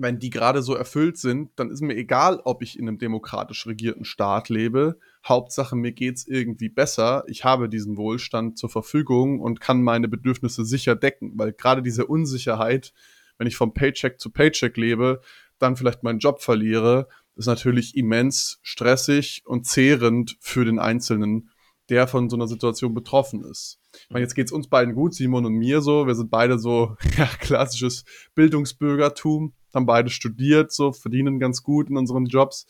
[0.00, 3.66] wenn die gerade so erfüllt sind, dann ist mir egal, ob ich in einem demokratisch
[3.66, 4.98] regierten Staat lebe.
[5.26, 7.24] Hauptsache, mir geht's irgendwie besser.
[7.26, 12.06] Ich habe diesen Wohlstand zur Verfügung und kann meine Bedürfnisse sicher decken, weil gerade diese
[12.06, 12.94] Unsicherheit,
[13.36, 15.20] wenn ich vom Paycheck zu Paycheck lebe,
[15.58, 21.50] dann vielleicht meinen Job verliere, ist natürlich immens stressig und zehrend für den Einzelnen,
[21.90, 23.78] der von so einer Situation betroffen ist.
[24.04, 26.06] Ich meine, jetzt geht's uns beiden gut, Simon und mir so.
[26.06, 31.96] Wir sind beide so ja, klassisches Bildungsbürgertum, haben beide studiert, so verdienen ganz gut in
[31.96, 32.66] unseren Jobs.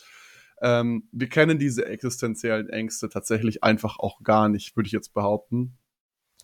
[0.62, 5.78] Ähm, wir kennen diese existenziellen Ängste tatsächlich einfach auch gar nicht, würde ich jetzt behaupten.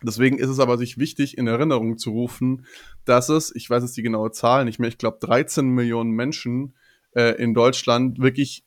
[0.03, 2.65] Deswegen ist es aber sich wichtig, in Erinnerung zu rufen,
[3.05, 6.75] dass es, ich weiß jetzt die genaue Zahl nicht mehr, ich glaube 13 Millionen Menschen
[7.15, 8.63] äh, in Deutschland wirklich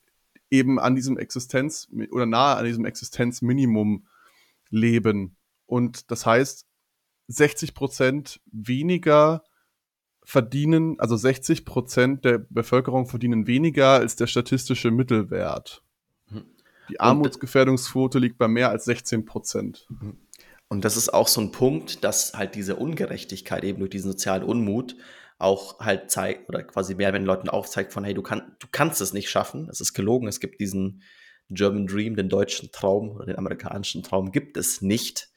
[0.50, 4.06] eben an diesem Existenz oder nahe an diesem Existenzminimum
[4.70, 5.36] leben.
[5.66, 6.66] Und das heißt,
[7.28, 9.44] 60 Prozent weniger
[10.30, 15.82] verdienen, also 60 Prozent der Bevölkerung verdienen weniger als der statistische Mittelwert.
[16.28, 16.44] Mhm.
[16.88, 19.88] Die Armutsgefährdungsquote liegt bei mehr als 16 Prozent.
[19.88, 20.16] Mhm.
[20.68, 24.44] Und das ist auch so ein Punkt, dass halt diese Ungerechtigkeit eben durch diesen sozialen
[24.44, 24.94] Unmut
[25.40, 29.00] auch halt zeigt oder quasi mehr den Leuten aufzeigt von, hey, du, kann, du kannst
[29.00, 31.02] es nicht schaffen, es ist gelogen, es gibt diesen
[31.48, 35.29] German Dream, den deutschen Traum oder den amerikanischen Traum gibt es nicht.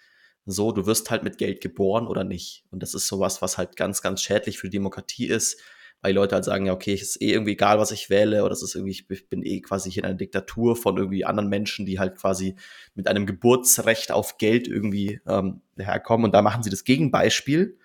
[0.46, 2.66] So, du wirst halt mit Geld geboren oder nicht.
[2.70, 5.62] Und das ist sowas, was halt ganz, ganz schädlich für die Demokratie ist,
[6.02, 8.44] weil die Leute halt sagen, ja, okay, es ist eh irgendwie egal, was ich wähle,
[8.44, 11.50] oder es ist irgendwie, ich bin eh quasi hier in einer Diktatur von irgendwie anderen
[11.50, 12.56] Menschen, die halt quasi
[12.94, 16.26] mit einem Geburtsrecht auf Geld irgendwie ähm, herkommen.
[16.26, 17.78] Und da machen sie das Gegenbeispiel.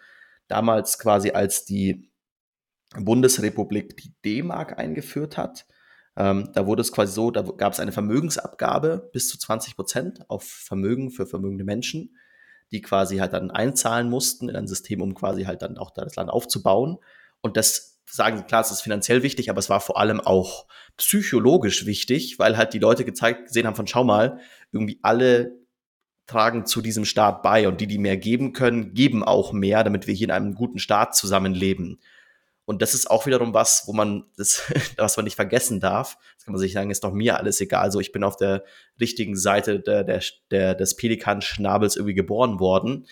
[0.49, 2.11] Damals quasi, als die
[2.97, 5.67] Bundesrepublik die D-Mark eingeführt hat.
[6.17, 10.29] Ähm, da wurde es quasi so, da gab es eine Vermögensabgabe bis zu 20 Prozent
[10.29, 12.17] auf Vermögen für vermögende Menschen,
[12.71, 16.17] die quasi halt dann einzahlen mussten in ein System, um quasi halt dann auch das
[16.17, 16.99] Land aufzubauen.
[17.41, 20.67] Und das sagen sie, klar, es ist finanziell wichtig, aber es war vor allem auch
[20.97, 24.41] psychologisch wichtig, weil halt die Leute gezeigt, gesehen haben von, schau mal,
[24.73, 25.59] irgendwie alle
[26.27, 30.07] tragen zu diesem Staat bei und die, die mehr geben können, geben auch mehr, damit
[30.07, 32.01] wir hier in einem guten Staat zusammenleben.
[32.67, 34.63] Und das ist auch wiederum was, wo man das,
[34.99, 36.19] was man nicht vergessen darf.
[36.49, 37.93] Kann man sich sagen, ist doch mir alles egal.
[37.93, 38.65] So, ich bin auf der
[38.99, 43.07] richtigen Seite der, der, der, des Pelikanschnabels irgendwie geboren worden.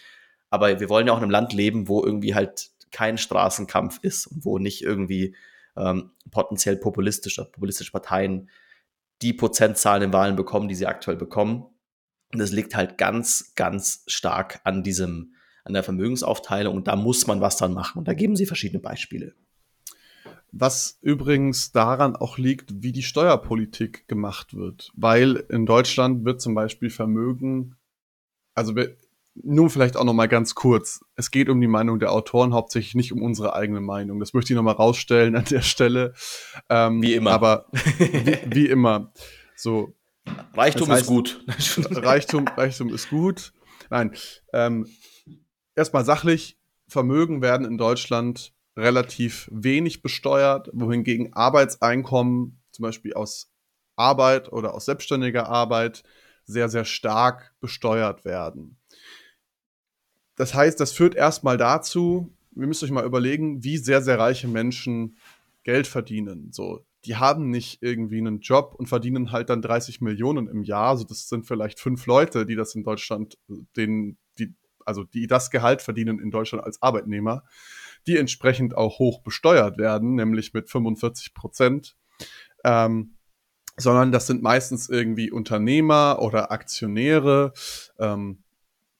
[0.48, 4.26] Aber wir wollen ja auch in einem Land leben, wo irgendwie halt kein Straßenkampf ist
[4.26, 5.36] und wo nicht irgendwie
[5.76, 8.48] ähm, potenziell populistische, populistische Parteien
[9.20, 11.66] die Prozentzahlen in Wahlen bekommen, die sie aktuell bekommen.
[12.32, 15.34] Und das liegt halt ganz, ganz stark an diesem,
[15.64, 16.74] an der Vermögensaufteilung.
[16.74, 17.98] Und da muss man was dran machen.
[17.98, 19.34] Und da geben sie verschiedene Beispiele.
[20.52, 24.92] Was übrigens daran auch liegt, wie die Steuerpolitik gemacht wird.
[24.94, 27.76] Weil in Deutschland wird zum Beispiel Vermögen,
[28.54, 28.74] also
[29.42, 31.04] nur vielleicht auch noch mal ganz kurz.
[31.14, 34.18] Es geht um die Meinung der Autoren, hauptsächlich nicht um unsere eigene Meinung.
[34.18, 36.14] Das möchte ich noch mal rausstellen an der Stelle.
[36.70, 37.32] Ähm, wie immer.
[37.32, 37.66] Aber
[37.98, 39.12] wie, wie immer.
[39.54, 39.94] So.
[40.54, 41.44] Reichtum das heißt, ist gut.
[41.90, 43.52] Reichtum, Reichtum ist gut.
[43.90, 44.12] Nein.
[44.52, 44.88] Ähm,
[45.74, 46.56] erstmal sachlich.
[46.88, 53.50] Vermögen werden in Deutschland relativ wenig besteuert, wohingegen Arbeitseinkommen zum Beispiel aus
[53.96, 56.02] Arbeit oder aus selbstständiger Arbeit
[56.44, 58.76] sehr, sehr stark besteuert werden.
[60.36, 64.48] Das heißt, das führt erstmal dazu, wir müssen euch mal überlegen, wie sehr, sehr reiche
[64.48, 65.16] Menschen
[65.64, 66.52] Geld verdienen.
[66.52, 70.90] So, die haben nicht irgendwie einen Job und verdienen halt dann 30 Millionen im Jahr.
[70.90, 73.38] Also das sind vielleicht fünf Leute, die das in Deutschland,
[73.76, 74.54] den, die,
[74.84, 77.44] also die das Gehalt verdienen in Deutschland als Arbeitnehmer,
[78.06, 81.96] die entsprechend auch hoch besteuert werden, nämlich mit 45 Prozent.
[82.64, 83.16] Ähm,
[83.76, 87.52] sondern das sind meistens irgendwie Unternehmer oder Aktionäre,
[87.98, 88.42] ähm,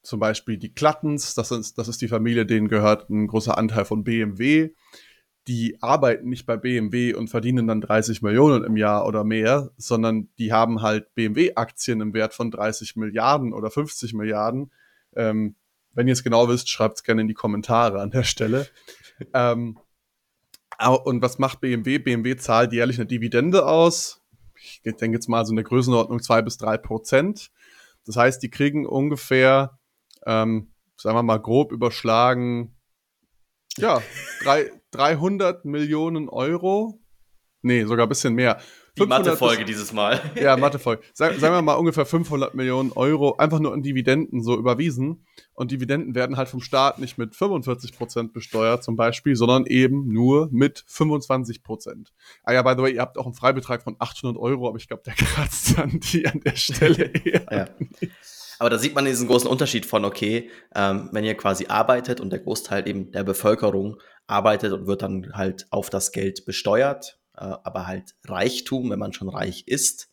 [0.02, 3.84] zum Beispiel die Klattens, das ist, das ist die Familie, denen gehört ein großer Anteil
[3.84, 4.70] von BMW.
[5.48, 10.28] Die arbeiten nicht bei BMW und verdienen dann 30 Millionen im Jahr oder mehr, sondern
[10.38, 14.72] die haben halt BMW-Aktien im Wert von 30 Milliarden oder 50 Milliarden.
[15.14, 15.57] Ähm,
[15.97, 18.68] wenn ihr es genau wisst, schreibt es gerne in die Kommentare an der Stelle.
[19.34, 19.78] ähm,
[21.05, 21.99] und was macht BMW?
[21.99, 24.22] BMW zahlt jährlich eine Dividende aus.
[24.55, 27.51] Ich denke jetzt mal so eine Größenordnung zwei bis drei Prozent.
[28.05, 29.78] Das heißt, die kriegen ungefähr
[30.26, 32.76] ähm, sagen wir mal grob überschlagen,
[33.78, 34.03] ja,
[34.42, 37.01] drei, 300 Millionen Euro.
[37.62, 38.59] Nee, sogar ein bisschen mehr.
[38.99, 40.20] Die Mathefolge dieses Mal.
[40.36, 41.03] Ja, Mathefolge.
[41.12, 45.26] Sag, sagen wir mal ungefähr 500 Millionen Euro einfach nur in Dividenden so überwiesen.
[45.55, 50.12] Und Dividenden werden halt vom Staat nicht mit 45 Prozent besteuert zum Beispiel, sondern eben
[50.12, 52.12] nur mit 25 Prozent.
[52.42, 54.88] Ah ja, by the way, ihr habt auch einen Freibetrag von 800 Euro, aber ich
[54.88, 57.47] glaube, der kratzt dann die an der Stelle eher.
[57.51, 57.68] ja.
[58.59, 62.30] Aber da sieht man diesen großen Unterschied von, okay, ähm, wenn ihr quasi arbeitet und
[62.30, 67.87] der Großteil eben der Bevölkerung arbeitet und wird dann halt auf das Geld besteuert, aber
[67.87, 70.11] halt Reichtum, wenn man schon reich ist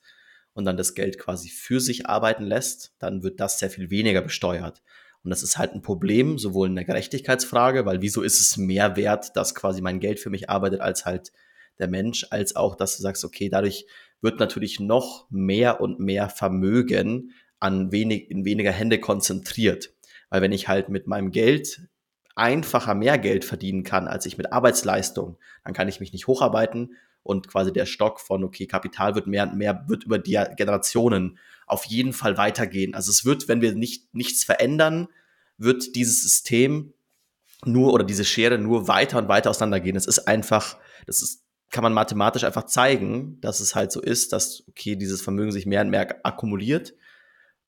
[0.53, 4.21] und dann das Geld quasi für sich arbeiten lässt, dann wird das sehr viel weniger
[4.21, 4.81] besteuert.
[5.23, 8.97] Und das ist halt ein Problem, sowohl in der Gerechtigkeitsfrage, weil wieso ist es mehr
[8.97, 11.31] wert, dass quasi mein Geld für mich arbeitet, als halt
[11.79, 13.85] der Mensch, als auch, dass du sagst, okay, dadurch
[14.21, 19.93] wird natürlich noch mehr und mehr Vermögen an wenig, in weniger Hände konzentriert.
[20.29, 21.87] Weil wenn ich halt mit meinem Geld
[22.35, 26.95] einfacher mehr Geld verdienen kann, als ich mit Arbeitsleistung, dann kann ich mich nicht hocharbeiten
[27.23, 31.39] und quasi der Stock von, okay, Kapital wird mehr und mehr, wird über die Generationen
[31.65, 32.93] auf jeden Fall weitergehen.
[32.93, 35.07] Also es wird, wenn wir nicht, nichts verändern,
[35.57, 36.93] wird dieses System
[37.65, 39.95] nur oder diese Schere nur weiter und weiter auseinandergehen.
[39.95, 44.33] Es ist einfach, das ist, kann man mathematisch einfach zeigen, dass es halt so ist,
[44.33, 46.93] dass, okay, dieses Vermögen sich mehr und mehr akkumuliert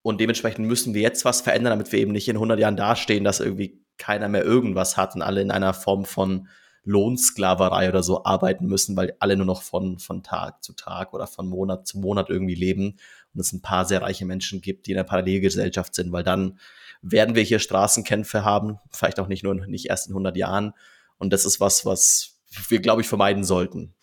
[0.06, 3.24] und dementsprechend müssen wir jetzt was verändern, damit wir eben nicht in 100 Jahren dastehen,
[3.24, 6.48] dass irgendwie keiner mehr irgendwas hat und alle in einer Form von
[6.86, 11.28] Lohnsklaverei oder so arbeiten müssen, weil alle nur noch von, von Tag zu Tag oder
[11.28, 12.98] von Monat zu Monat irgendwie leben
[13.34, 16.60] und es ein paar sehr reiche Menschen gibt, die in einer Parallelgesellschaft sind, weil dann
[17.02, 20.74] werden wir hier Straßenkämpfe haben, vielleicht auch nicht nur nicht erst in 100 Jahren
[21.18, 23.94] und das ist was, was wir, glaube ich, vermeiden sollten.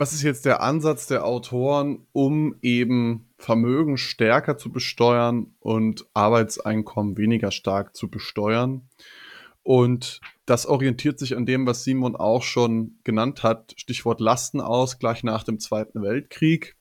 [0.00, 7.18] Was ist jetzt der Ansatz der Autoren, um eben Vermögen stärker zu besteuern und Arbeitseinkommen
[7.18, 8.88] weniger stark zu besteuern?
[9.70, 15.44] Und das orientiert sich an dem, was Simon auch schon genannt hat, Stichwort Lastenausgleich nach
[15.44, 16.76] dem Zweiten Weltkrieg.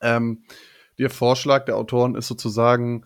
[0.00, 0.44] Ähm,
[0.96, 3.04] der Vorschlag der Autoren ist sozusagen,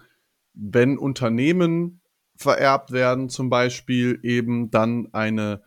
[0.55, 2.01] wenn Unternehmen
[2.37, 5.65] vererbt werden, zum Beispiel eben dann eine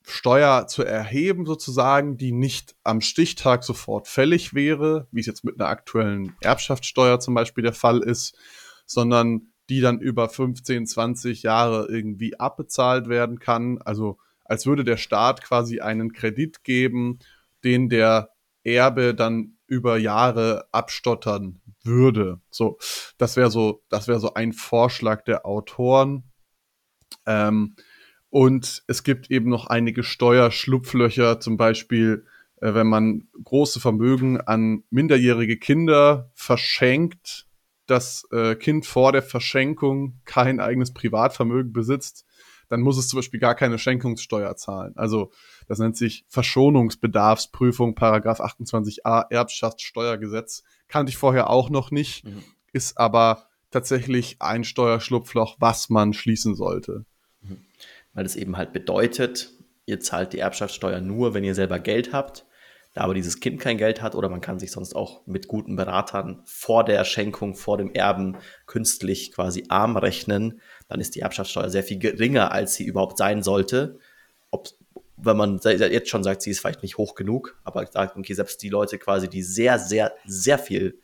[0.00, 5.60] Steuer zu erheben, sozusagen, die nicht am Stichtag sofort fällig wäre, wie es jetzt mit
[5.60, 8.38] einer aktuellen Erbschaftssteuer zum Beispiel der Fall ist,
[8.86, 13.78] sondern die dann über 15, 20 Jahre irgendwie abbezahlt werden kann.
[13.82, 17.18] Also als würde der Staat quasi einen Kredit geben,
[17.64, 18.30] den der
[18.62, 22.40] Erbe dann über Jahre abstottern würde.
[22.50, 22.78] So,
[23.18, 26.24] das wäre so, das wäre so ein Vorschlag der Autoren.
[27.26, 27.76] Ähm,
[28.30, 32.26] und es gibt eben noch einige Steuerschlupflöcher, zum Beispiel,
[32.60, 37.46] äh, wenn man große Vermögen an minderjährige Kinder verschenkt,
[37.86, 42.24] das äh, Kind vor der Verschenkung kein eigenes Privatvermögen besitzt,
[42.68, 44.94] dann muss es zum Beispiel gar keine Schenkungssteuer zahlen.
[44.96, 45.30] Also
[45.68, 50.64] das nennt sich Verschonungsbedarfsprüfung, Paragraph 28a Erbschaftssteuergesetz.
[50.88, 52.42] Kannte ich vorher auch noch nicht, mhm.
[52.72, 57.04] ist aber tatsächlich ein Steuerschlupfloch, was man schließen sollte
[58.14, 59.50] weil das eben halt bedeutet,
[59.86, 62.46] ihr zahlt die Erbschaftssteuer nur, wenn ihr selber Geld habt.
[62.94, 65.74] Da aber dieses Kind kein Geld hat oder man kann sich sonst auch mit guten
[65.74, 68.36] Beratern vor der Schenkung, vor dem Erben
[68.66, 73.42] künstlich quasi arm rechnen, dann ist die Erbschaftssteuer sehr viel geringer, als sie überhaupt sein
[73.42, 73.98] sollte.
[74.52, 74.68] Ob,
[75.16, 78.62] wenn man jetzt schon sagt, sie ist vielleicht nicht hoch genug, aber sagt, okay, selbst
[78.62, 81.00] die Leute quasi, die sehr, sehr, sehr viel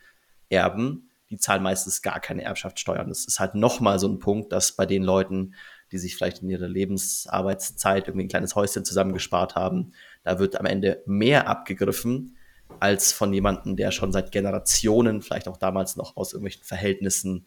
[0.49, 3.09] erben, die zahlen meistens gar keine Erbschaftssteuern.
[3.09, 5.55] Das ist halt nochmal so ein Punkt, dass bei den Leuten,
[5.91, 9.93] die sich vielleicht in ihrer Lebensarbeitszeit irgendwie ein kleines Häuschen zusammengespart haben.
[10.23, 12.37] Da wird am Ende mehr abgegriffen
[12.79, 17.47] als von jemandem, der schon seit Generationen, vielleicht auch damals noch aus irgendwelchen Verhältnissen,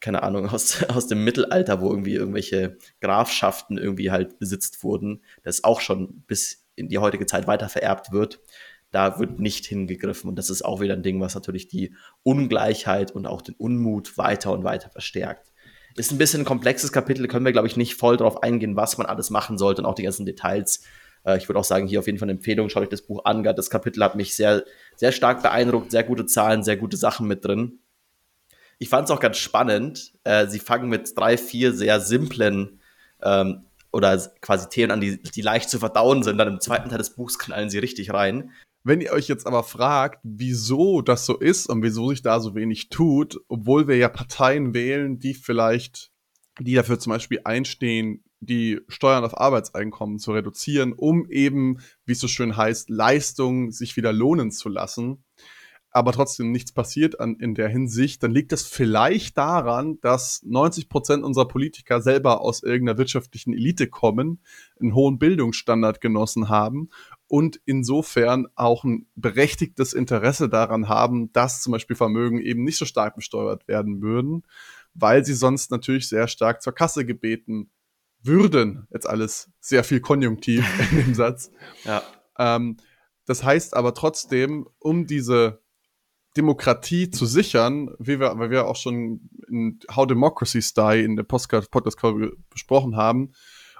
[0.00, 5.64] keine Ahnung, aus, aus dem Mittelalter, wo irgendwie irgendwelche Grafschaften irgendwie halt besitzt wurden, das
[5.64, 8.40] auch schon bis in die heutige Zeit weiter vererbt wird,
[8.90, 10.28] da wird nicht hingegriffen.
[10.28, 14.18] Und das ist auch wieder ein Ding, was natürlich die Ungleichheit und auch den Unmut
[14.18, 15.52] weiter und weiter verstärkt.
[15.96, 18.96] Ist ein bisschen ein komplexes Kapitel, können wir, glaube ich, nicht voll darauf eingehen, was
[18.96, 20.82] man alles machen sollte und auch die ganzen Details.
[21.24, 23.24] Äh, ich würde auch sagen, hier auf jeden Fall eine Empfehlung, schaut euch das Buch
[23.24, 23.42] an.
[23.42, 24.64] Das Kapitel hat mich sehr,
[24.96, 27.80] sehr stark beeindruckt, sehr gute Zahlen, sehr gute Sachen mit drin.
[28.78, 30.12] Ich fand es auch ganz spannend.
[30.24, 32.80] Äh, sie fangen mit drei, vier sehr simplen
[33.22, 36.38] ähm, oder quasi Themen an, die, die leicht zu verdauen sind.
[36.38, 38.52] Dann im zweiten Teil des Buchs knallen sie richtig rein.
[38.82, 42.54] Wenn ihr euch jetzt aber fragt, wieso das so ist und wieso sich da so
[42.54, 46.10] wenig tut, obwohl wir ja Parteien wählen, die vielleicht,
[46.58, 52.20] die dafür zum Beispiel einstehen, die Steuern auf Arbeitseinkommen zu reduzieren, um eben, wie es
[52.20, 55.24] so schön heißt, Leistungen sich wieder lohnen zu lassen,
[55.92, 60.88] aber trotzdem nichts passiert an, in der Hinsicht, dann liegt das vielleicht daran, dass 90
[60.88, 64.40] Prozent unserer Politiker selber aus irgendeiner wirtschaftlichen Elite kommen,
[64.80, 66.90] einen hohen Bildungsstandard genossen haben
[67.26, 72.84] und insofern auch ein berechtigtes Interesse daran haben, dass zum Beispiel Vermögen eben nicht so
[72.84, 74.44] stark besteuert werden würden,
[74.94, 77.70] weil sie sonst natürlich sehr stark zur Kasse gebeten
[78.22, 78.86] würden.
[78.92, 81.50] Jetzt alles sehr viel Konjunktiv in dem Satz.
[81.84, 82.02] Ja.
[82.38, 82.76] Ähm,
[83.26, 85.62] das heißt aber trotzdem, um diese
[86.36, 91.24] Demokratie zu sichern, wie wir, weil wir auch schon in How Democracies Die in der
[91.24, 93.32] Podcast-Folge besprochen haben,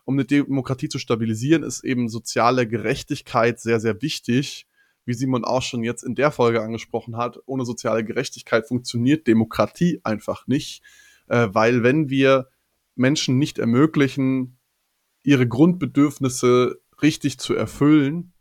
[0.04, 4.66] um eine Demokratie zu stabilisieren, ist eben soziale Gerechtigkeit sehr, sehr wichtig.
[5.04, 10.00] Wie Simon auch schon jetzt in der Folge angesprochen hat, ohne soziale Gerechtigkeit funktioniert Demokratie
[10.04, 10.82] einfach nicht,
[11.28, 12.48] äh, weil wenn wir
[12.94, 14.58] Menschen nicht ermöglichen,
[15.22, 18.32] ihre Grundbedürfnisse richtig zu erfüllen,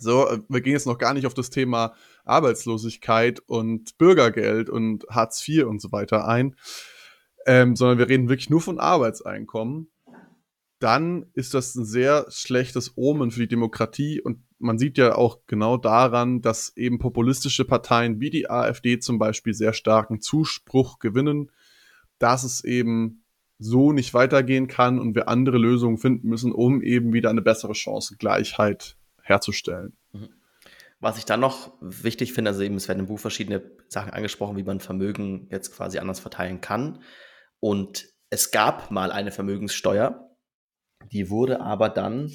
[0.00, 5.04] so, äh, wir gehen jetzt noch gar nicht auf das Thema Arbeitslosigkeit und Bürgergeld und
[5.10, 6.56] Hartz IV und so weiter ein,
[7.46, 9.90] ähm, sondern wir reden wirklich nur von Arbeitseinkommen.
[10.78, 15.40] Dann ist das ein sehr schlechtes Omen für die Demokratie und man sieht ja auch
[15.46, 21.50] genau daran, dass eben populistische Parteien wie die AfD zum Beispiel sehr starken Zuspruch gewinnen,
[22.18, 23.24] dass es eben
[23.58, 27.74] so nicht weitergehen kann und wir andere Lösungen finden müssen, um eben wieder eine bessere
[27.74, 29.96] Chancengleichheit herzustellen.
[30.12, 30.28] Mhm.
[31.00, 34.56] Was ich dann noch wichtig finde, also eben, es werden im Buch verschiedene Sachen angesprochen,
[34.56, 37.02] wie man Vermögen jetzt quasi anders verteilen kann.
[37.60, 40.28] Und es gab mal eine Vermögenssteuer,
[41.12, 42.32] die wurde aber dann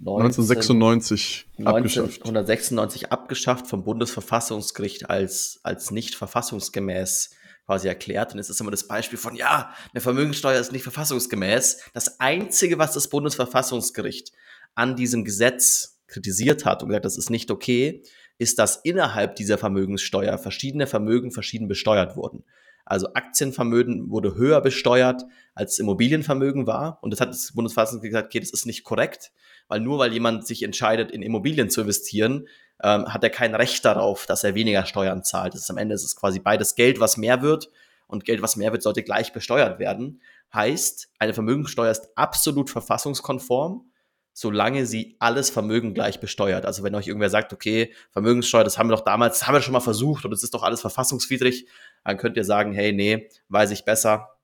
[0.00, 2.20] 1996 abgeschafft.
[2.22, 7.34] 1996 abgeschafft vom Bundesverfassungsgericht als, als nicht verfassungsgemäß
[7.66, 8.32] quasi erklärt.
[8.32, 11.90] Und es ist immer das Beispiel von, ja, eine Vermögenssteuer ist nicht verfassungsgemäß.
[11.92, 14.32] Das Einzige, was das Bundesverfassungsgericht
[14.74, 18.02] an diesem Gesetz kritisiert hat und gesagt, das ist nicht okay,
[18.38, 22.44] ist, dass innerhalb dieser Vermögenssteuer verschiedene Vermögen verschieden besteuert wurden.
[22.84, 26.98] Also Aktienvermögen wurde höher besteuert, als Immobilienvermögen war.
[27.00, 29.32] Und das hat das Bundesverfassungsgericht gesagt, okay, das ist nicht korrekt,
[29.68, 32.46] weil nur weil jemand sich entscheidet, in Immobilien zu investieren,
[32.82, 35.54] ähm, hat er kein Recht darauf, dass er weniger Steuern zahlt.
[35.54, 37.70] Das ist am Ende ist es quasi beides Geld, was mehr wird.
[38.06, 40.20] Und Geld, was mehr wird, sollte gleich besteuert werden.
[40.52, 43.90] Heißt, eine Vermögenssteuer ist absolut verfassungskonform
[44.34, 46.66] solange sie alles Vermögen gleich besteuert.
[46.66, 49.62] Also wenn euch irgendwer sagt, okay, Vermögenssteuer, das haben wir doch damals, das haben wir
[49.62, 51.66] schon mal versucht und es ist doch alles verfassungswidrig,
[52.04, 54.36] dann könnt ihr sagen, hey, nee, weiß ich besser.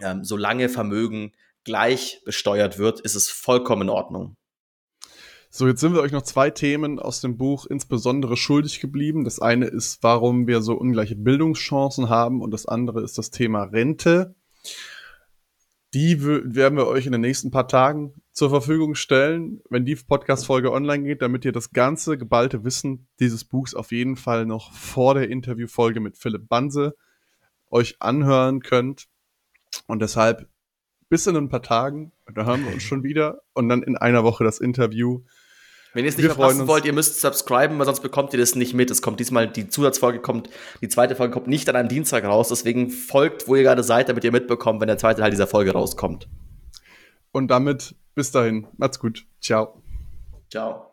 [0.00, 1.32] Ähm, solange Vermögen
[1.64, 4.36] gleich besteuert wird, ist es vollkommen in Ordnung.
[5.56, 9.24] So, jetzt sind wir euch noch zwei Themen aus dem Buch insbesondere schuldig geblieben.
[9.24, 13.62] Das eine ist, warum wir so ungleiche Bildungschancen haben und das andere ist das Thema
[13.62, 14.34] Rente.
[15.94, 20.70] Die werden wir euch in den nächsten paar Tagen zur Verfügung stellen, wenn die Podcast-Folge
[20.70, 25.14] online geht, damit ihr das ganze geballte Wissen dieses Buchs auf jeden Fall noch vor
[25.14, 26.94] der Interviewfolge mit Philipp Banse
[27.70, 29.06] euch anhören könnt.
[29.86, 30.50] Und deshalb
[31.08, 34.22] bis in ein paar Tagen, da hören wir uns schon wieder und dann in einer
[34.22, 35.22] Woche das Interview.
[35.96, 38.74] Wenn ihr es nicht verpassen wollt, ihr müsst subscriben, weil sonst bekommt ihr das nicht
[38.74, 38.90] mit.
[38.90, 40.50] Es kommt diesmal, die Zusatzfolge kommt,
[40.82, 42.50] die zweite Folge kommt nicht an einem Dienstag raus.
[42.50, 45.72] Deswegen folgt, wo ihr gerade seid, damit ihr mitbekommt, wenn der zweite Teil dieser Folge
[45.72, 46.28] rauskommt.
[47.32, 48.66] Und damit bis dahin.
[48.76, 49.24] Macht's gut.
[49.40, 49.82] Ciao.
[50.50, 50.85] Ciao.